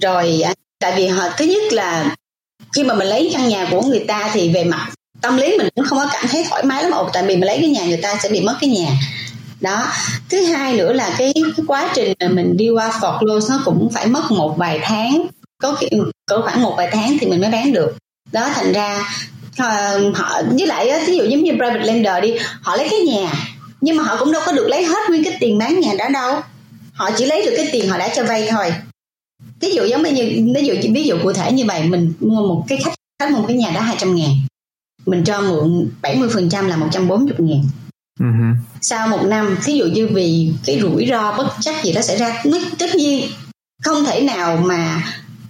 [0.02, 0.42] Rồi
[0.80, 2.16] tại vì họ thứ nhất là
[2.76, 4.88] khi mà mình lấy căn nhà của người ta thì về mặt
[5.22, 7.46] tâm lý mình cũng không có cảm thấy thoải mái lắm ồ tại vì mình
[7.46, 8.90] lấy cái nhà người ta sẽ bị mất cái nhà.
[9.62, 9.88] Đó.
[10.30, 13.90] Thứ hai nữa là cái, cái quá trình mà mình đi qua foreclose nó cũng
[13.94, 15.28] phải mất một vài tháng
[15.62, 15.76] có
[16.26, 17.98] có khoảng một vài tháng thì mình mới bán được.
[18.32, 19.08] Đó thành ra
[19.58, 23.34] ờ, họ với lại ví dụ giống như private lender đi họ lấy cái nhà
[23.82, 26.06] nhưng mà họ cũng đâu có được lấy hết nguyên cái tiền bán nhà đó
[26.14, 26.42] đâu.
[26.94, 28.74] Họ chỉ lấy được cái tiền họ đã cho vay thôi
[29.66, 32.66] ví dụ giống như ví dụ ví dụ cụ thể như vậy mình mua một
[32.68, 34.30] cái khách khách một cái nhà đó 200 ngàn.
[35.06, 37.64] Mình cho mượn 70% là 140 ngàn.
[38.20, 38.56] Uh-huh.
[38.82, 42.18] sau một năm thí dụ như vì cái rủi ro bất chắc gì đó xảy
[42.18, 42.44] ra
[42.80, 43.30] tất nhiên
[43.84, 45.04] không thể nào mà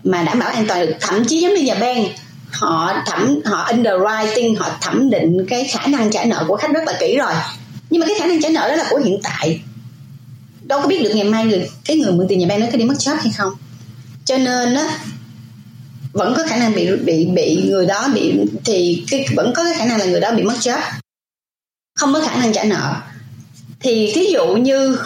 [0.03, 0.93] mà đảm bảo an toàn được.
[1.01, 2.05] Thậm chí giống như nhà bang
[2.51, 6.83] họ thẩm họ underwriting họ thẩm định cái khả năng trả nợ của khách rất
[6.85, 7.33] là kỹ rồi.
[7.89, 9.61] Nhưng mà cái khả năng trả nợ đó là của hiện tại.
[10.61, 12.77] Đâu có biết được ngày mai người cái người mượn tiền nhà bang nó có
[12.77, 13.53] đi mất job hay không
[14.25, 14.99] cho nên á
[16.13, 18.33] vẫn có khả năng bị bị bị người đó bị
[18.65, 20.79] thì cái vẫn có cái khả năng là người đó bị mất job.
[21.99, 22.95] Không có khả năng trả nợ.
[23.79, 24.97] Thì thí dụ như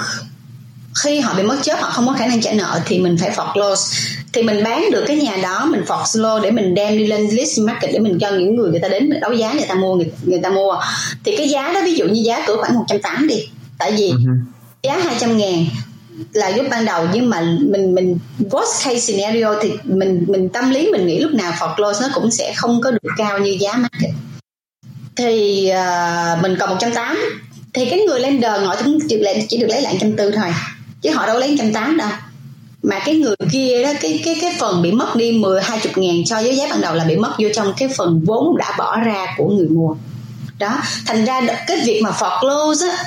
[1.04, 3.32] khi họ bị mất job họ không có khả năng trả nợ thì mình phải
[3.32, 7.28] foreclose thì mình bán được cái nhà đó mình foreclose để mình đem đi lên
[7.32, 9.96] list market để mình cho những người người ta đến đấu giá người ta mua
[9.96, 10.76] người, người ta mua.
[11.24, 13.48] Thì cái giá đó ví dụ như giá cỡ khoảng 180 đi.
[13.78, 14.38] Tại vì uh-huh.
[14.84, 15.66] giá 200 ngàn
[16.34, 20.70] là lúc ban đầu nhưng mà mình mình worst case scenario thì mình mình tâm
[20.70, 23.74] lý mình nghĩ lúc nào foreclose nó cũng sẽ không có được cao như giá
[23.74, 24.12] market.
[25.16, 27.24] Thì uh, mình còn 180
[27.74, 30.54] thì cái người lender họ cũng chỉ, chỉ được lấy lại trăm tư thôi
[31.02, 32.10] chứ họ đâu lấy trăm tám đâu.
[32.84, 36.26] Mà cái người kia đó cái cái cái phần bị mất đi 10 20 ngàn
[36.26, 39.00] so với giá ban đầu là bị mất vô trong cái phần vốn đã bỏ
[39.00, 39.96] ra của người mua.
[40.60, 42.98] Đó thành ra cái việc mà foreclose á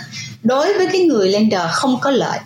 [0.42, 2.38] đối với cái người lender không có lợi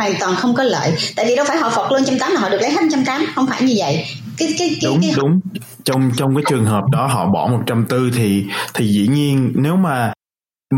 [0.00, 2.40] hoàn toàn không có lợi tại vì đâu phải họ phật lên trăm tám là
[2.40, 4.04] họ được lấy hết trăm tám không phải như vậy
[4.38, 5.12] cái cái, cái đúng cái...
[5.16, 5.40] đúng
[5.84, 9.52] trong trong cái trường hợp đó họ bỏ một trăm tư thì thì dĩ nhiên
[9.54, 10.12] nếu mà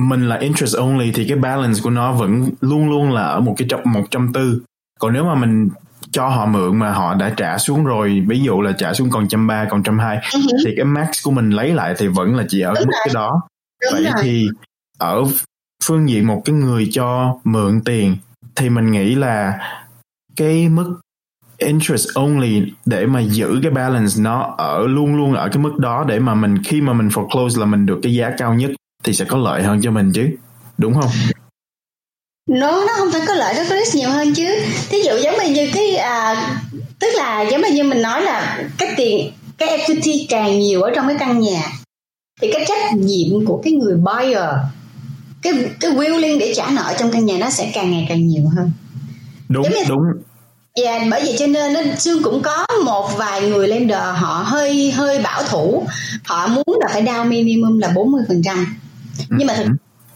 [0.09, 3.55] mình là interest only thì cái balance của nó vẫn luôn luôn là ở một
[3.59, 4.61] cái một trăm tư
[4.99, 5.69] còn nếu mà mình
[6.11, 9.29] cho họ mượn mà họ đã trả xuống rồi ví dụ là trả xuống còn
[9.29, 10.65] trăm ba còn trăm hai uh-huh.
[10.67, 13.03] thì cái max của mình lấy lại thì vẫn là chỉ ở Đúng mức rồi.
[13.05, 13.31] cái đó
[13.83, 14.23] Đúng vậy rồi.
[14.23, 14.47] thì
[14.99, 15.25] ở
[15.85, 18.17] phương diện một cái người cho mượn tiền
[18.57, 19.59] thì mình nghĩ là
[20.37, 21.01] cái mức
[21.59, 26.05] interest only để mà giữ cái balance nó ở luôn luôn ở cái mức đó
[26.09, 28.71] để mà mình khi mà mình foreclose là mình được cái giá cao nhất
[29.05, 30.29] thì sẽ có lợi hơn cho mình chứ.
[30.79, 31.11] Đúng không?
[32.49, 34.63] Nó nó không phải có lợi nó có risk nhiều hơn chứ.
[34.91, 36.51] Thí dụ giống như cái à,
[36.99, 41.09] tức là giống như mình nói là cái tiền cái equity càng nhiều ở trong
[41.09, 41.63] cái căn nhà
[42.41, 44.45] thì cái trách nhiệm của cái người buyer
[45.43, 48.43] cái cái willing để trả nợ trong căn nhà nó sẽ càng ngày càng nhiều
[48.57, 48.73] hơn.
[49.49, 50.01] Đúng như, đúng.
[50.77, 54.43] Dạ yeah, bởi vậy cho nên nó Sương cũng có một vài người lender họ
[54.47, 55.87] hơi hơi bảo thủ.
[56.25, 58.77] Họ muốn là phải down minimum là 40% phần trăm.
[59.29, 59.71] Nhưng mà thực ừ.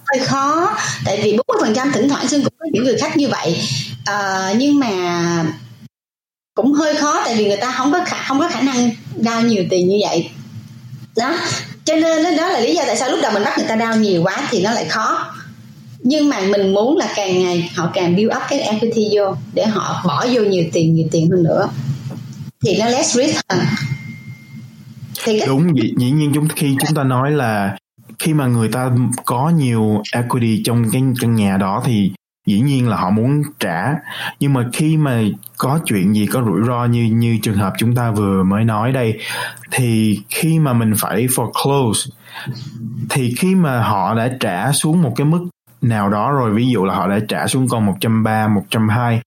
[0.06, 3.16] hơi khó tại vì 40% phần trăm thỉnh thoảng Sương cũng có những người khách
[3.16, 3.60] như vậy.
[4.04, 5.44] À, nhưng mà
[6.54, 9.42] cũng hơi khó tại vì người ta không có khả, không có khả năng đau
[9.42, 10.30] nhiều tiền như vậy.
[11.16, 11.38] Đó
[11.86, 13.96] cho nên đó, là lý do tại sao lúc đầu mình bắt người ta đau
[13.96, 15.34] nhiều quá thì nó lại khó.
[15.98, 19.66] Nhưng mà mình muốn là càng ngày họ càng build up cái equity vô để
[19.66, 21.68] họ bỏ vô nhiều tiền nhiều tiền hơn nữa.
[22.64, 23.60] Thì nó less risk hơn.
[25.24, 25.48] Thì cái...
[25.48, 27.76] đúng dĩ, dĩ nhiên chúng khi chúng ta nói là
[28.18, 28.90] khi mà người ta
[29.24, 32.10] có nhiều equity trong cái căn nhà đó thì
[32.46, 33.94] dĩ nhiên là họ muốn trả
[34.40, 35.22] nhưng mà khi mà
[35.58, 38.92] có chuyện gì có rủi ro như như trường hợp chúng ta vừa mới nói
[38.92, 39.18] đây
[39.70, 42.10] thì khi mà mình phải foreclose
[43.10, 45.46] thì khi mà họ đã trả xuống một cái mức
[45.82, 49.20] nào đó rồi ví dụ là họ đã trả xuống còn 130, 120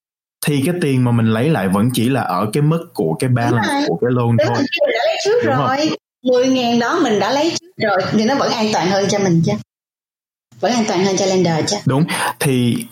[0.45, 3.29] thì cái tiền mà mình lấy lại vẫn chỉ là ở cái mức của cái
[3.29, 4.55] balance của cái loan thôi.
[4.57, 5.77] Mình đã lấy trước Đúng rồi.
[5.77, 5.97] Không?
[6.23, 9.19] 10 ngàn đó mình đã lấy trước rồi thì nó vẫn an toàn hơn cho
[9.19, 9.51] mình chứ.
[10.59, 11.77] Vẫn an toàn hơn cho lender chứ.
[11.85, 12.03] Đúng.
[12.39, 12.85] Thì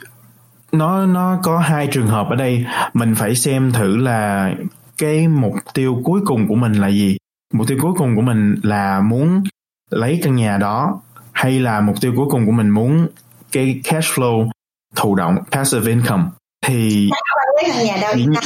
[0.72, 2.66] nó nó có hai trường hợp ở đây.
[2.94, 4.52] Mình phải xem thử là
[4.98, 7.18] cái mục tiêu cuối cùng của mình là gì.
[7.54, 9.44] Mục tiêu cuối cùng của mình là muốn
[9.92, 11.02] lấy căn nhà đó
[11.32, 13.08] hay là mục tiêu cuối cùng của mình muốn
[13.52, 14.50] cái cash flow
[14.96, 16.24] thụ động passive income.
[16.66, 17.10] Thì
[17.56, 18.44] lấy căn nhà đâu yên tâm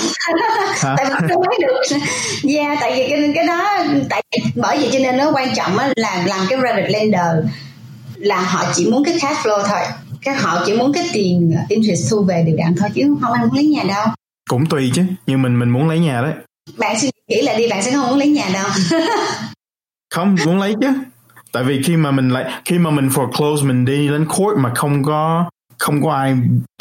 [0.97, 1.97] tại vì không lấy được.
[2.53, 4.23] Yeah tại vì cái cái đó tại
[4.55, 7.45] bởi vì cho nên nó quan trọng là làm cái private lender
[8.15, 9.79] là họ chỉ muốn cái cash flow thôi
[10.21, 13.45] các họ chỉ muốn cái tiền interest thu về đều đặn thôi chứ không ai
[13.45, 14.05] muốn lấy nhà đâu.
[14.49, 16.33] Cũng tùy chứ như mình mình muốn lấy nhà đấy.
[16.77, 18.67] Bạn suy nghĩ lại đi bạn sẽ không muốn lấy nhà đâu.
[20.13, 20.87] Không muốn lấy chứ.
[21.51, 24.71] Tại vì khi mà mình lại khi mà mình foreclose mình đi lên court mà
[24.75, 26.35] không có không có ai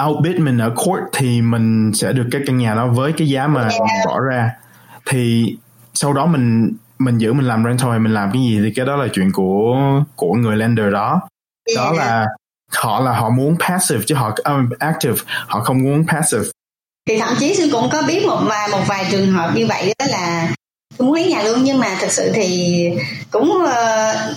[0.06, 3.46] outbid mình ở court thì mình sẽ được cái căn nhà đó với cái giá
[3.46, 4.06] mà yeah.
[4.06, 4.50] bỏ ra.
[5.06, 5.56] Thì
[5.94, 8.86] sau đó mình mình giữ mình làm rental hay mình làm cái gì thì cái
[8.86, 9.76] đó là chuyện của
[10.16, 11.20] của người lender đó.
[11.64, 11.76] Yeah.
[11.76, 12.26] đó là
[12.70, 16.44] họ là họ muốn passive chứ họ um, active họ không muốn passive
[17.08, 19.94] thì thậm chí sư cũng có biết một vài một vài trường hợp như vậy
[19.98, 20.48] đó là
[20.98, 22.90] tôi muốn lấy nhà luôn nhưng mà thật sự thì
[23.30, 24.36] cũng uh,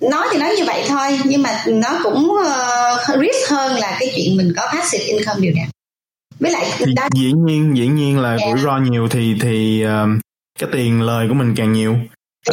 [0.00, 4.12] nói thì nói như vậy thôi nhưng mà nó cũng uh, risk hơn là cái
[4.16, 5.68] chuyện mình có passive income điều đặn
[6.40, 7.08] với lại đó...
[7.14, 8.40] dĩ nhiên dĩ nhiên là yeah.
[8.40, 8.46] Dạ.
[8.50, 10.20] rủi ro nhiều thì thì uh,
[10.58, 12.08] cái tiền lời của mình càng nhiều yeah.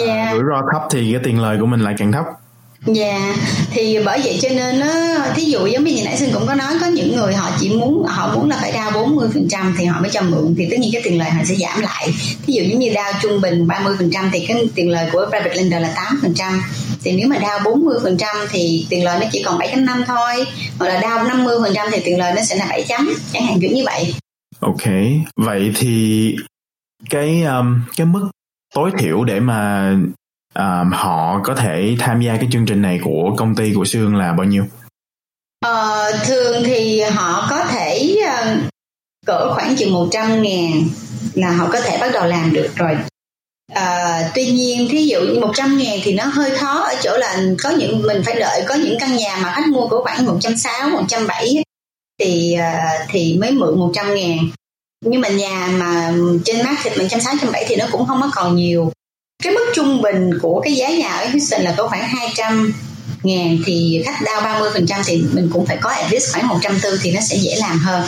[0.08, 0.32] Dạ.
[0.32, 2.26] uh, rủi ro thấp thì cái tiền lời của mình lại càng thấp
[2.86, 3.36] Dạ, yeah.
[3.72, 4.88] thì bởi vậy cho nên nó
[5.36, 8.04] thí dụ giống như nãy xin cũng có nói có những người họ chỉ muốn
[8.08, 10.80] họ muốn là phải đao 40 phần trăm thì họ mới cho mượn thì tất
[10.80, 12.08] nhiên cái tiền lời họ sẽ giảm lại
[12.46, 15.26] thí dụ giống như đao trung bình 30 phần trăm thì cái tiền lời của
[15.30, 16.62] private lender là 8 phần trăm
[17.04, 20.04] thì nếu mà đao 40 phần trăm thì tiền lời nó chỉ còn 7 năm
[20.08, 20.46] thôi
[20.80, 23.46] hoặc là đao 50 phần trăm thì tiền lời nó sẽ là 7 chấm chẳng
[23.46, 24.14] hạn kiểu như vậy
[24.60, 24.84] ok
[25.36, 26.36] vậy thì
[27.10, 28.30] cái um, cái mức
[28.76, 29.92] tối thiểu để mà
[30.56, 34.16] um, họ có thể tham gia cái chương trình này của công ty của Sương
[34.16, 34.66] là bao nhiêu?
[35.66, 38.64] Ờ, thường thì họ có thể uh,
[39.26, 40.72] cỡ khoảng chừng 100 ngàn
[41.34, 42.98] là họ có thể bắt đầu làm được rồi.
[43.74, 47.42] À, tuy nhiên thí dụ như 100 ngàn thì nó hơi khó ở chỗ là
[47.64, 50.92] có những mình phải đợi có những căn nhà mà khách mua của khoảng 160,
[50.92, 51.64] 170
[52.20, 54.38] thì uh, thì mới mượn 100 ngàn.
[55.06, 56.14] Nhưng mà nhà mà
[56.46, 58.92] trên market 160, 170 thì nó cũng không có còn nhiều
[59.42, 62.74] cái mức trung bình của cái giá nhà ở Houston là có khoảng 200
[63.24, 66.48] ngàn thì khách đao 30 phần trăm thì mình cũng phải có at least khoảng
[66.48, 68.04] 140 thì nó sẽ dễ làm hơn.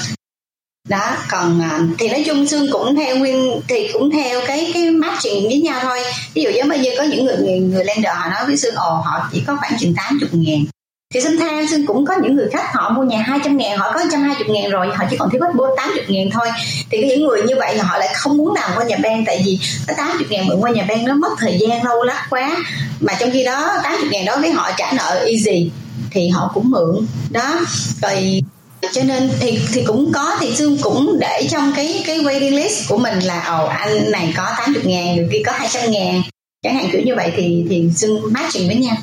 [0.89, 4.91] Đó còn à, thì nói chung xương cũng theo nguyên thì cũng theo cái cái
[4.91, 5.99] matching với nhau thôi.
[6.33, 8.75] Ví dụ giống bây giờ có những người người, người lender họ nói với xương
[8.75, 10.65] ồ họ chỉ có khoảng chừng 80 ngàn
[11.13, 13.91] thì xin tha xin cũng có những người khách họ mua nhà 200 ngàn, họ
[13.93, 16.47] có 120 ngàn rồi, họ chỉ còn thiếu hết 80 ngàn thôi.
[16.89, 19.41] Thì những người như vậy là họ lại không muốn làm qua nhà ban tại
[19.45, 22.55] vì cái 80 ngàn mượn qua nhà ban nó mất thời gian, lâu lắm quá.
[22.99, 25.71] Mà trong khi đó 80 ngàn đó với họ trả nợ easy,
[26.11, 27.07] thì họ cũng mượn.
[27.31, 27.59] Đó,
[28.01, 28.43] rồi
[28.91, 32.89] cho nên thì thì cũng có, thì dương cũng để trong cái cái waiting list
[32.89, 36.21] của mình là, ồ, anh này có 80 ngàn, người kia có 200 ngàn.
[36.63, 38.95] Chẳng hạn kiểu như vậy thì thì dương matching với nhau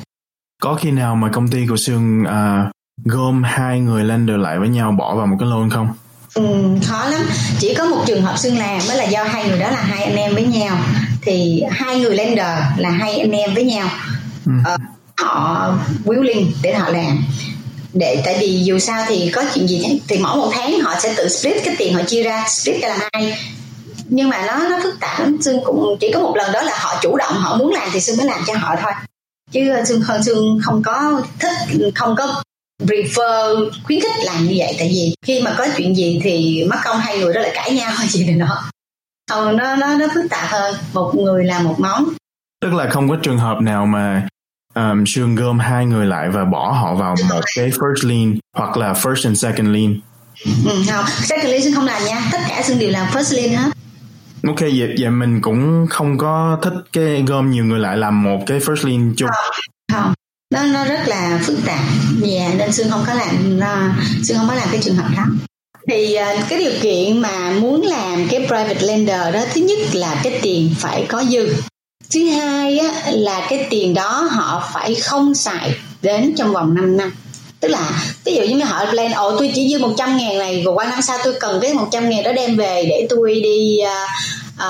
[0.61, 2.71] có khi nào mà công ty của Sương uh,
[3.05, 5.87] gom hai người lender lại với nhau bỏ vào một cái loan không?
[6.33, 6.43] Ừ,
[6.85, 7.21] khó lắm.
[7.59, 10.03] Chỉ có một trường hợp xương làm mới là do hai người đó là hai
[10.03, 10.77] anh em với nhau.
[11.21, 13.89] Thì hai người lender là hai anh em với nhau.
[14.45, 14.51] Ừ.
[14.73, 14.81] uh,
[15.17, 15.73] họ
[16.05, 17.23] willing để họ làm.
[17.93, 21.13] Để tại vì dù sao thì có chuyện gì thì mỗi một tháng họ sẽ
[21.17, 23.33] tự split cái tiền họ chia ra split ra làm hai.
[24.09, 25.37] Nhưng mà nó nó phức tạp lắm.
[25.41, 27.99] Xương cũng chỉ có một lần đó là họ chủ động họ muốn làm thì
[27.99, 28.91] xương mới làm cho họ thôi
[29.51, 32.43] chứ xương hơn xương không có thích không có
[32.81, 34.75] prefer khuyến khích làm như vậy.
[34.79, 37.71] Tại vì khi mà có chuyện gì thì mất công hai người đó lại cãi
[37.71, 38.47] nhau hay gì thì nó
[39.31, 40.75] không nó nó nó phức tạp hơn.
[40.93, 42.05] Một người làm một món.
[42.61, 44.27] Tức là không có trường hợp nào mà
[44.75, 48.77] um, Sương gom hai người lại và bỏ họ vào một cái first lien hoặc
[48.77, 49.99] là first and second lien?
[50.65, 51.05] Ừ, không.
[51.21, 52.29] Second lien Sương không làm nha.
[52.31, 53.71] Tất cả Sương đều làm first lien hết
[54.47, 58.39] Ok, vậy, vậy mình cũng không có thích cái gom nhiều người lại làm một
[58.45, 59.29] cái first lien chung.
[59.29, 59.53] Không,
[59.93, 60.13] không.
[60.53, 61.79] Nó, nó rất là phức tạp.
[62.21, 65.09] và yeah, nên Sương không có làm, uh, Sương không có làm cái trường hợp
[65.17, 65.23] đó.
[65.87, 70.21] Thì ờ, cái điều kiện mà muốn làm cái private lender đó, thứ nhất là
[70.23, 71.53] cái tiền phải có dư.
[72.13, 76.97] Thứ hai á, là cái tiền đó họ phải không xài đến trong vòng 5
[76.97, 77.11] năm
[77.61, 80.73] tức là ví dụ như họ plan ồ tôi chỉ dư 100 ngàn này rồi
[80.73, 84.09] qua năm sau tôi cần cái 100 ngàn đó đem về để tôi đi uh,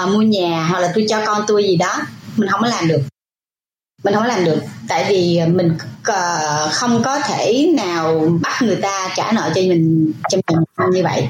[0.03, 1.95] uh, mua nhà hoặc là tôi cho con tôi gì đó.
[2.37, 3.01] Mình không có làm được.
[4.03, 4.59] Mình không có làm được.
[4.87, 5.77] Tại vì mình
[6.09, 11.03] uh, không có thể nào bắt người ta trả nợ cho mình cho năm như
[11.03, 11.27] vậy.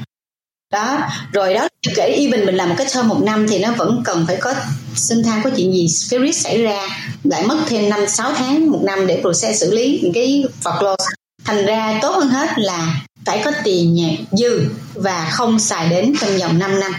[0.72, 0.98] Đó
[1.32, 4.24] rồi đó kể even mình làm một cái term một năm thì nó vẫn cần
[4.26, 4.54] phải có
[4.94, 6.88] xin than có chuyện gì cái risk xảy ra.
[7.24, 11.21] Lại mất thêm năm sáu tháng một năm để process xử lý những cái foreclose
[11.44, 14.60] thành ra tốt hơn hết là phải có tiền nhà, dư
[14.94, 16.94] và không xài đến trong vòng 5 năm.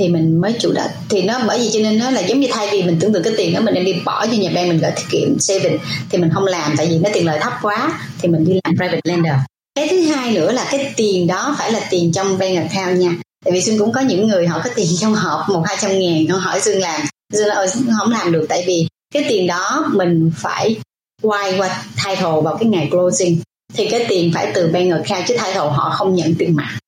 [0.00, 2.48] Thì mình mới chủ động, thì nó bởi vì cho nên nó là giống như
[2.50, 4.68] thay vì mình tưởng tượng cái tiền đó, mình đem đi bỏ cho nhà bank
[4.68, 5.78] mình gửi tiết kiệm, saving,
[6.10, 8.76] thì mình không làm, tại vì nó tiền lợi thấp quá, thì mình đi làm
[8.76, 9.34] private lender.
[9.74, 13.10] Cái thứ hai nữa là cái tiền đó phải là tiền trong bank account nha.
[13.44, 15.98] Tại vì xuân cũng có những người họ có tiền trong hộp, một hai trăm
[15.98, 17.00] ngàn, họ hỏi xuân làm,
[17.32, 17.66] xuân là
[17.98, 20.76] không làm được, tại vì cái tiền đó mình phải
[21.22, 23.40] quay qua thay title vào cái ngày closing
[23.74, 26.78] thì cái tiền phải từ bank account chứ title họ không nhận tiền mặt.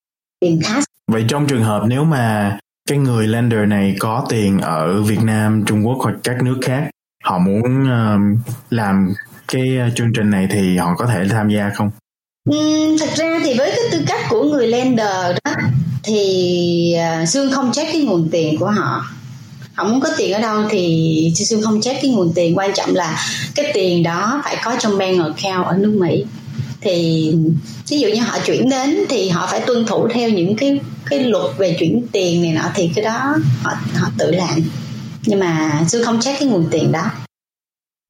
[0.41, 2.59] Tiền cash vậy trong trường hợp nếu mà
[2.89, 6.91] cái người lender này có tiền ở Việt Nam, Trung Quốc hoặc các nước khác
[7.25, 8.39] họ muốn uh,
[8.71, 9.15] làm
[9.49, 11.91] cái chương trình này thì họ có thể tham gia không?
[12.51, 15.53] Uhm, thật ra thì với cái tư cách của người lender đó
[16.03, 19.05] thì uh, Sương không check cái nguồn tiền của họ.
[19.75, 22.59] Họ muốn có tiền ở đâu thì Sương không check cái nguồn tiền.
[22.59, 23.19] Quan trọng là
[23.55, 26.25] cái tiền đó phải có trong bank account ở nước Mỹ
[26.83, 27.31] thì
[27.89, 30.81] ví dụ như họ chuyển đến thì họ phải tuân thủ theo những cái
[31.11, 34.59] cái luật về chuyển tiền này nọ thì cái đó họ họ tự làm
[35.27, 37.11] nhưng mà sư không check cái nguồn tiền đó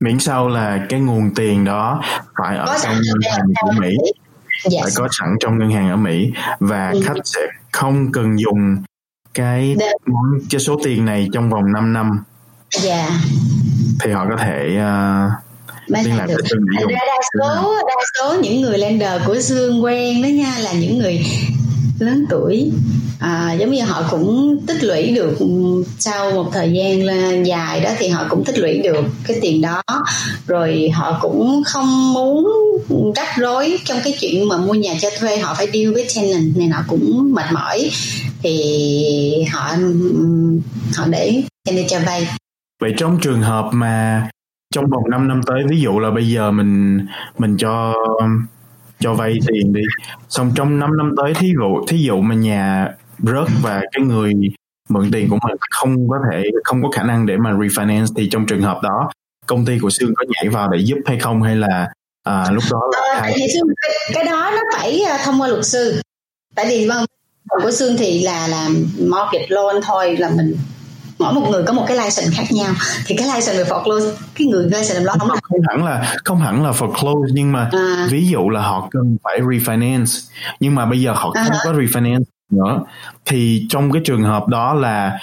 [0.05, 2.03] miễn sao là cái nguồn tiền đó
[2.39, 3.95] phải ở trong ngân hàng của Mỹ
[4.65, 4.83] yes.
[4.83, 7.01] phải có sẵn trong ngân hàng ở Mỹ và ừ.
[7.05, 7.41] khách sẽ
[7.73, 8.77] không cần dùng
[9.35, 12.25] cái món cái số tiền này trong vòng 5 năm.
[12.71, 12.97] Dạ.
[12.97, 13.13] Yeah.
[14.01, 15.52] Thì họ có thể uh,
[15.93, 16.41] liên lạc được.
[16.51, 20.73] Thành ra đa số đa số những người lender của Dương quen đó nha là
[20.73, 21.27] những người
[21.99, 22.71] lớn tuổi.
[23.19, 25.39] À, giống như họ cũng tích lũy được
[25.99, 29.83] sau một thời gian dài đó thì họ cũng tích lũy được cái tiền đó.
[30.47, 32.47] Rồi họ cũng không muốn
[33.17, 36.57] rắc rối trong cái chuyện mà mua nhà cho thuê họ phải deal với tenant
[36.57, 37.91] này nọ cũng mệt mỏi.
[38.43, 39.77] Thì họ
[40.97, 41.43] họ để
[41.89, 42.29] cho vay.
[42.81, 44.29] Vậy trong trường hợp mà
[44.73, 47.07] trong vòng 5 năm tới ví dụ là bây giờ mình
[47.39, 47.95] mình cho
[49.01, 49.81] cho vay tiền đi.
[50.29, 54.33] Xong trong 5 năm tới thí dụ thí dụ mà nhà rớt và cái người
[54.89, 58.29] mượn tiền của mình không có thể không có khả năng để mà refinance thì
[58.29, 59.11] trong trường hợp đó
[59.47, 61.43] công ty của Sương có nhảy vào để giúp hay không?
[61.43, 61.89] Hay là
[62.23, 63.69] à, lúc đó là à, thì Sương,
[64.15, 66.01] cái, đó nó phải à, thông qua luật sư.
[66.55, 67.05] Tại vì vâng
[67.63, 70.57] của Sương thì là làm market loan thôi là mình
[71.23, 72.75] mỗi một người có một cái license khác nhau
[73.07, 76.39] thì cái license về foreclose cái người license làm lo không, không hẳn là không
[76.39, 78.07] hẳn là foreclose nhưng mà à.
[78.11, 81.65] ví dụ là họ cần phải refinance nhưng mà bây giờ họ không uh-huh.
[81.65, 82.81] có refinance nữa
[83.25, 85.19] thì trong cái trường hợp đó là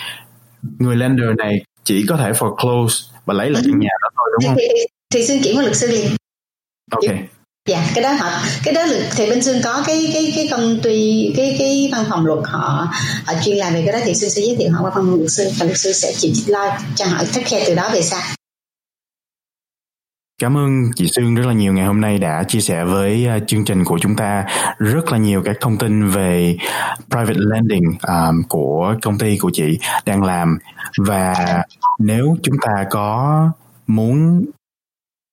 [0.80, 3.80] người lender này chỉ có thể foreclose và lấy lại căn ừ.
[3.80, 4.58] nhà đó thôi đúng không?
[4.58, 6.12] Thì, thì, thì xin chuyển qua luật sư liền.
[6.92, 7.39] Ok
[7.70, 8.30] dạ cái đó họ
[8.64, 8.82] cái đó
[9.16, 12.88] thì bên sương có cái cái cái công ty cái cái văn phòng luật họ
[13.26, 15.16] họ chuyên làm về cái đó thì sương sẽ giới thiệu họ qua văn phòng
[15.16, 18.02] luật sư và luật sư sẽ chịu lo cho họ take care từ đó về
[18.02, 18.22] sau.
[20.42, 23.40] Cảm ơn chị Sương rất là nhiều ngày hôm nay đã chia sẻ với à,
[23.48, 24.46] chương trình của chúng ta
[24.80, 26.58] rất là nhiều các thông tin về
[27.10, 30.58] private lending um, của công ty của chị đang làm.
[30.98, 31.34] Và
[32.00, 33.44] nếu chúng ta có
[33.88, 34.46] muốn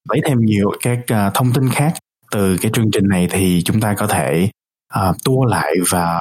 [0.09, 1.93] lấy thêm nhiều các uh, thông tin khác
[2.31, 4.49] từ cái chương trình này thì chúng ta có thể
[4.95, 6.19] uh, tua lại và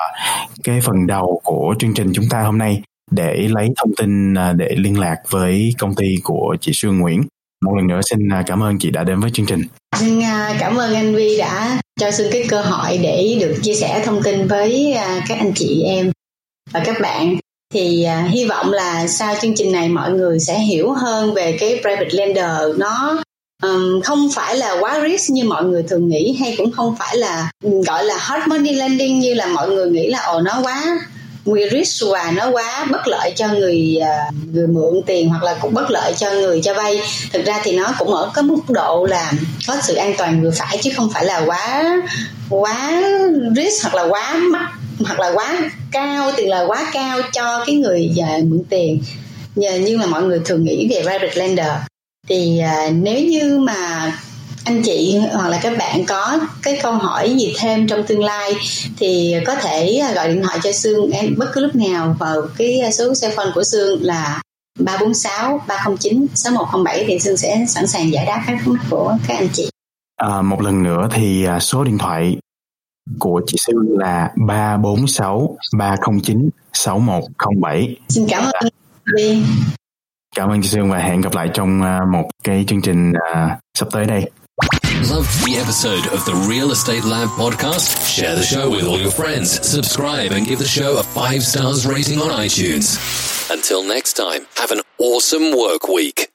[0.63, 2.81] cái phần đầu của chương trình chúng ta hôm nay
[3.11, 7.21] để lấy thông tin uh, để liên lạc với công ty của chị Sương Nguyễn.
[7.65, 9.61] Một lần nữa xin uh, cảm ơn chị đã đến với chương trình.
[9.95, 13.73] Xin uh, cảm ơn anh Vi đã cho Sương cái cơ hội để được chia
[13.73, 16.11] sẻ thông tin với uh, các anh chị em
[16.73, 17.35] và các bạn
[17.73, 21.57] thì uh, hy vọng là sau chương trình này mọi người sẽ hiểu hơn về
[21.59, 23.23] cái private lender nó
[23.63, 27.17] um, không phải là quá risk như mọi người thường nghĩ hay cũng không phải
[27.17, 30.99] là gọi là hot money lending như là mọi người nghĩ là ồ nó quá
[31.45, 35.57] nguy risk và nó quá bất lợi cho người uh, người mượn tiền hoặc là
[35.61, 37.01] cũng bất lợi cho người cho vay.
[37.33, 39.31] Thực ra thì nó cũng ở cái mức độ là
[39.67, 41.83] có sự an toàn vừa phải chứ không phải là quá
[42.49, 43.01] quá
[43.55, 44.69] risk hoặc là quá mắc
[45.05, 45.57] hoặc là quá
[45.91, 49.03] cao tiền lời quá cao cho cái người uh, mượn tiền.
[49.55, 51.67] Như mà mọi người thường nghĩ về private lender
[52.27, 54.11] thì à, nếu như mà
[54.65, 58.53] anh chị hoặc là các bạn có cái câu hỏi gì thêm trong tương lai
[58.97, 62.81] thì có thể gọi điện thoại cho Sương em bất cứ lúc nào vào cái
[62.91, 64.41] số cell phone của Sương là
[64.79, 69.37] 346 309 6107 thì Sương sẽ sẵn sàng giải đáp các thắc mắc của các
[69.37, 69.69] anh chị.
[70.15, 72.37] À, một lần nữa thì à, số điện thoại
[73.19, 77.95] của chị Sương là 346 309 6107.
[78.09, 78.69] Xin cảm ơn.
[80.35, 81.79] Cảm ơn chị Sương và hẹn gặp lại trong
[82.11, 83.13] một cái chương trình
[83.73, 84.31] sắp tới đây.
[85.45, 87.99] The episode of the Real Estate Lab podcast?
[88.07, 91.87] Share the show with all your friends, subscribe and give the show a 5 stars
[91.87, 92.97] rating on iTunes.
[93.49, 96.34] Until next time, have an awesome work week.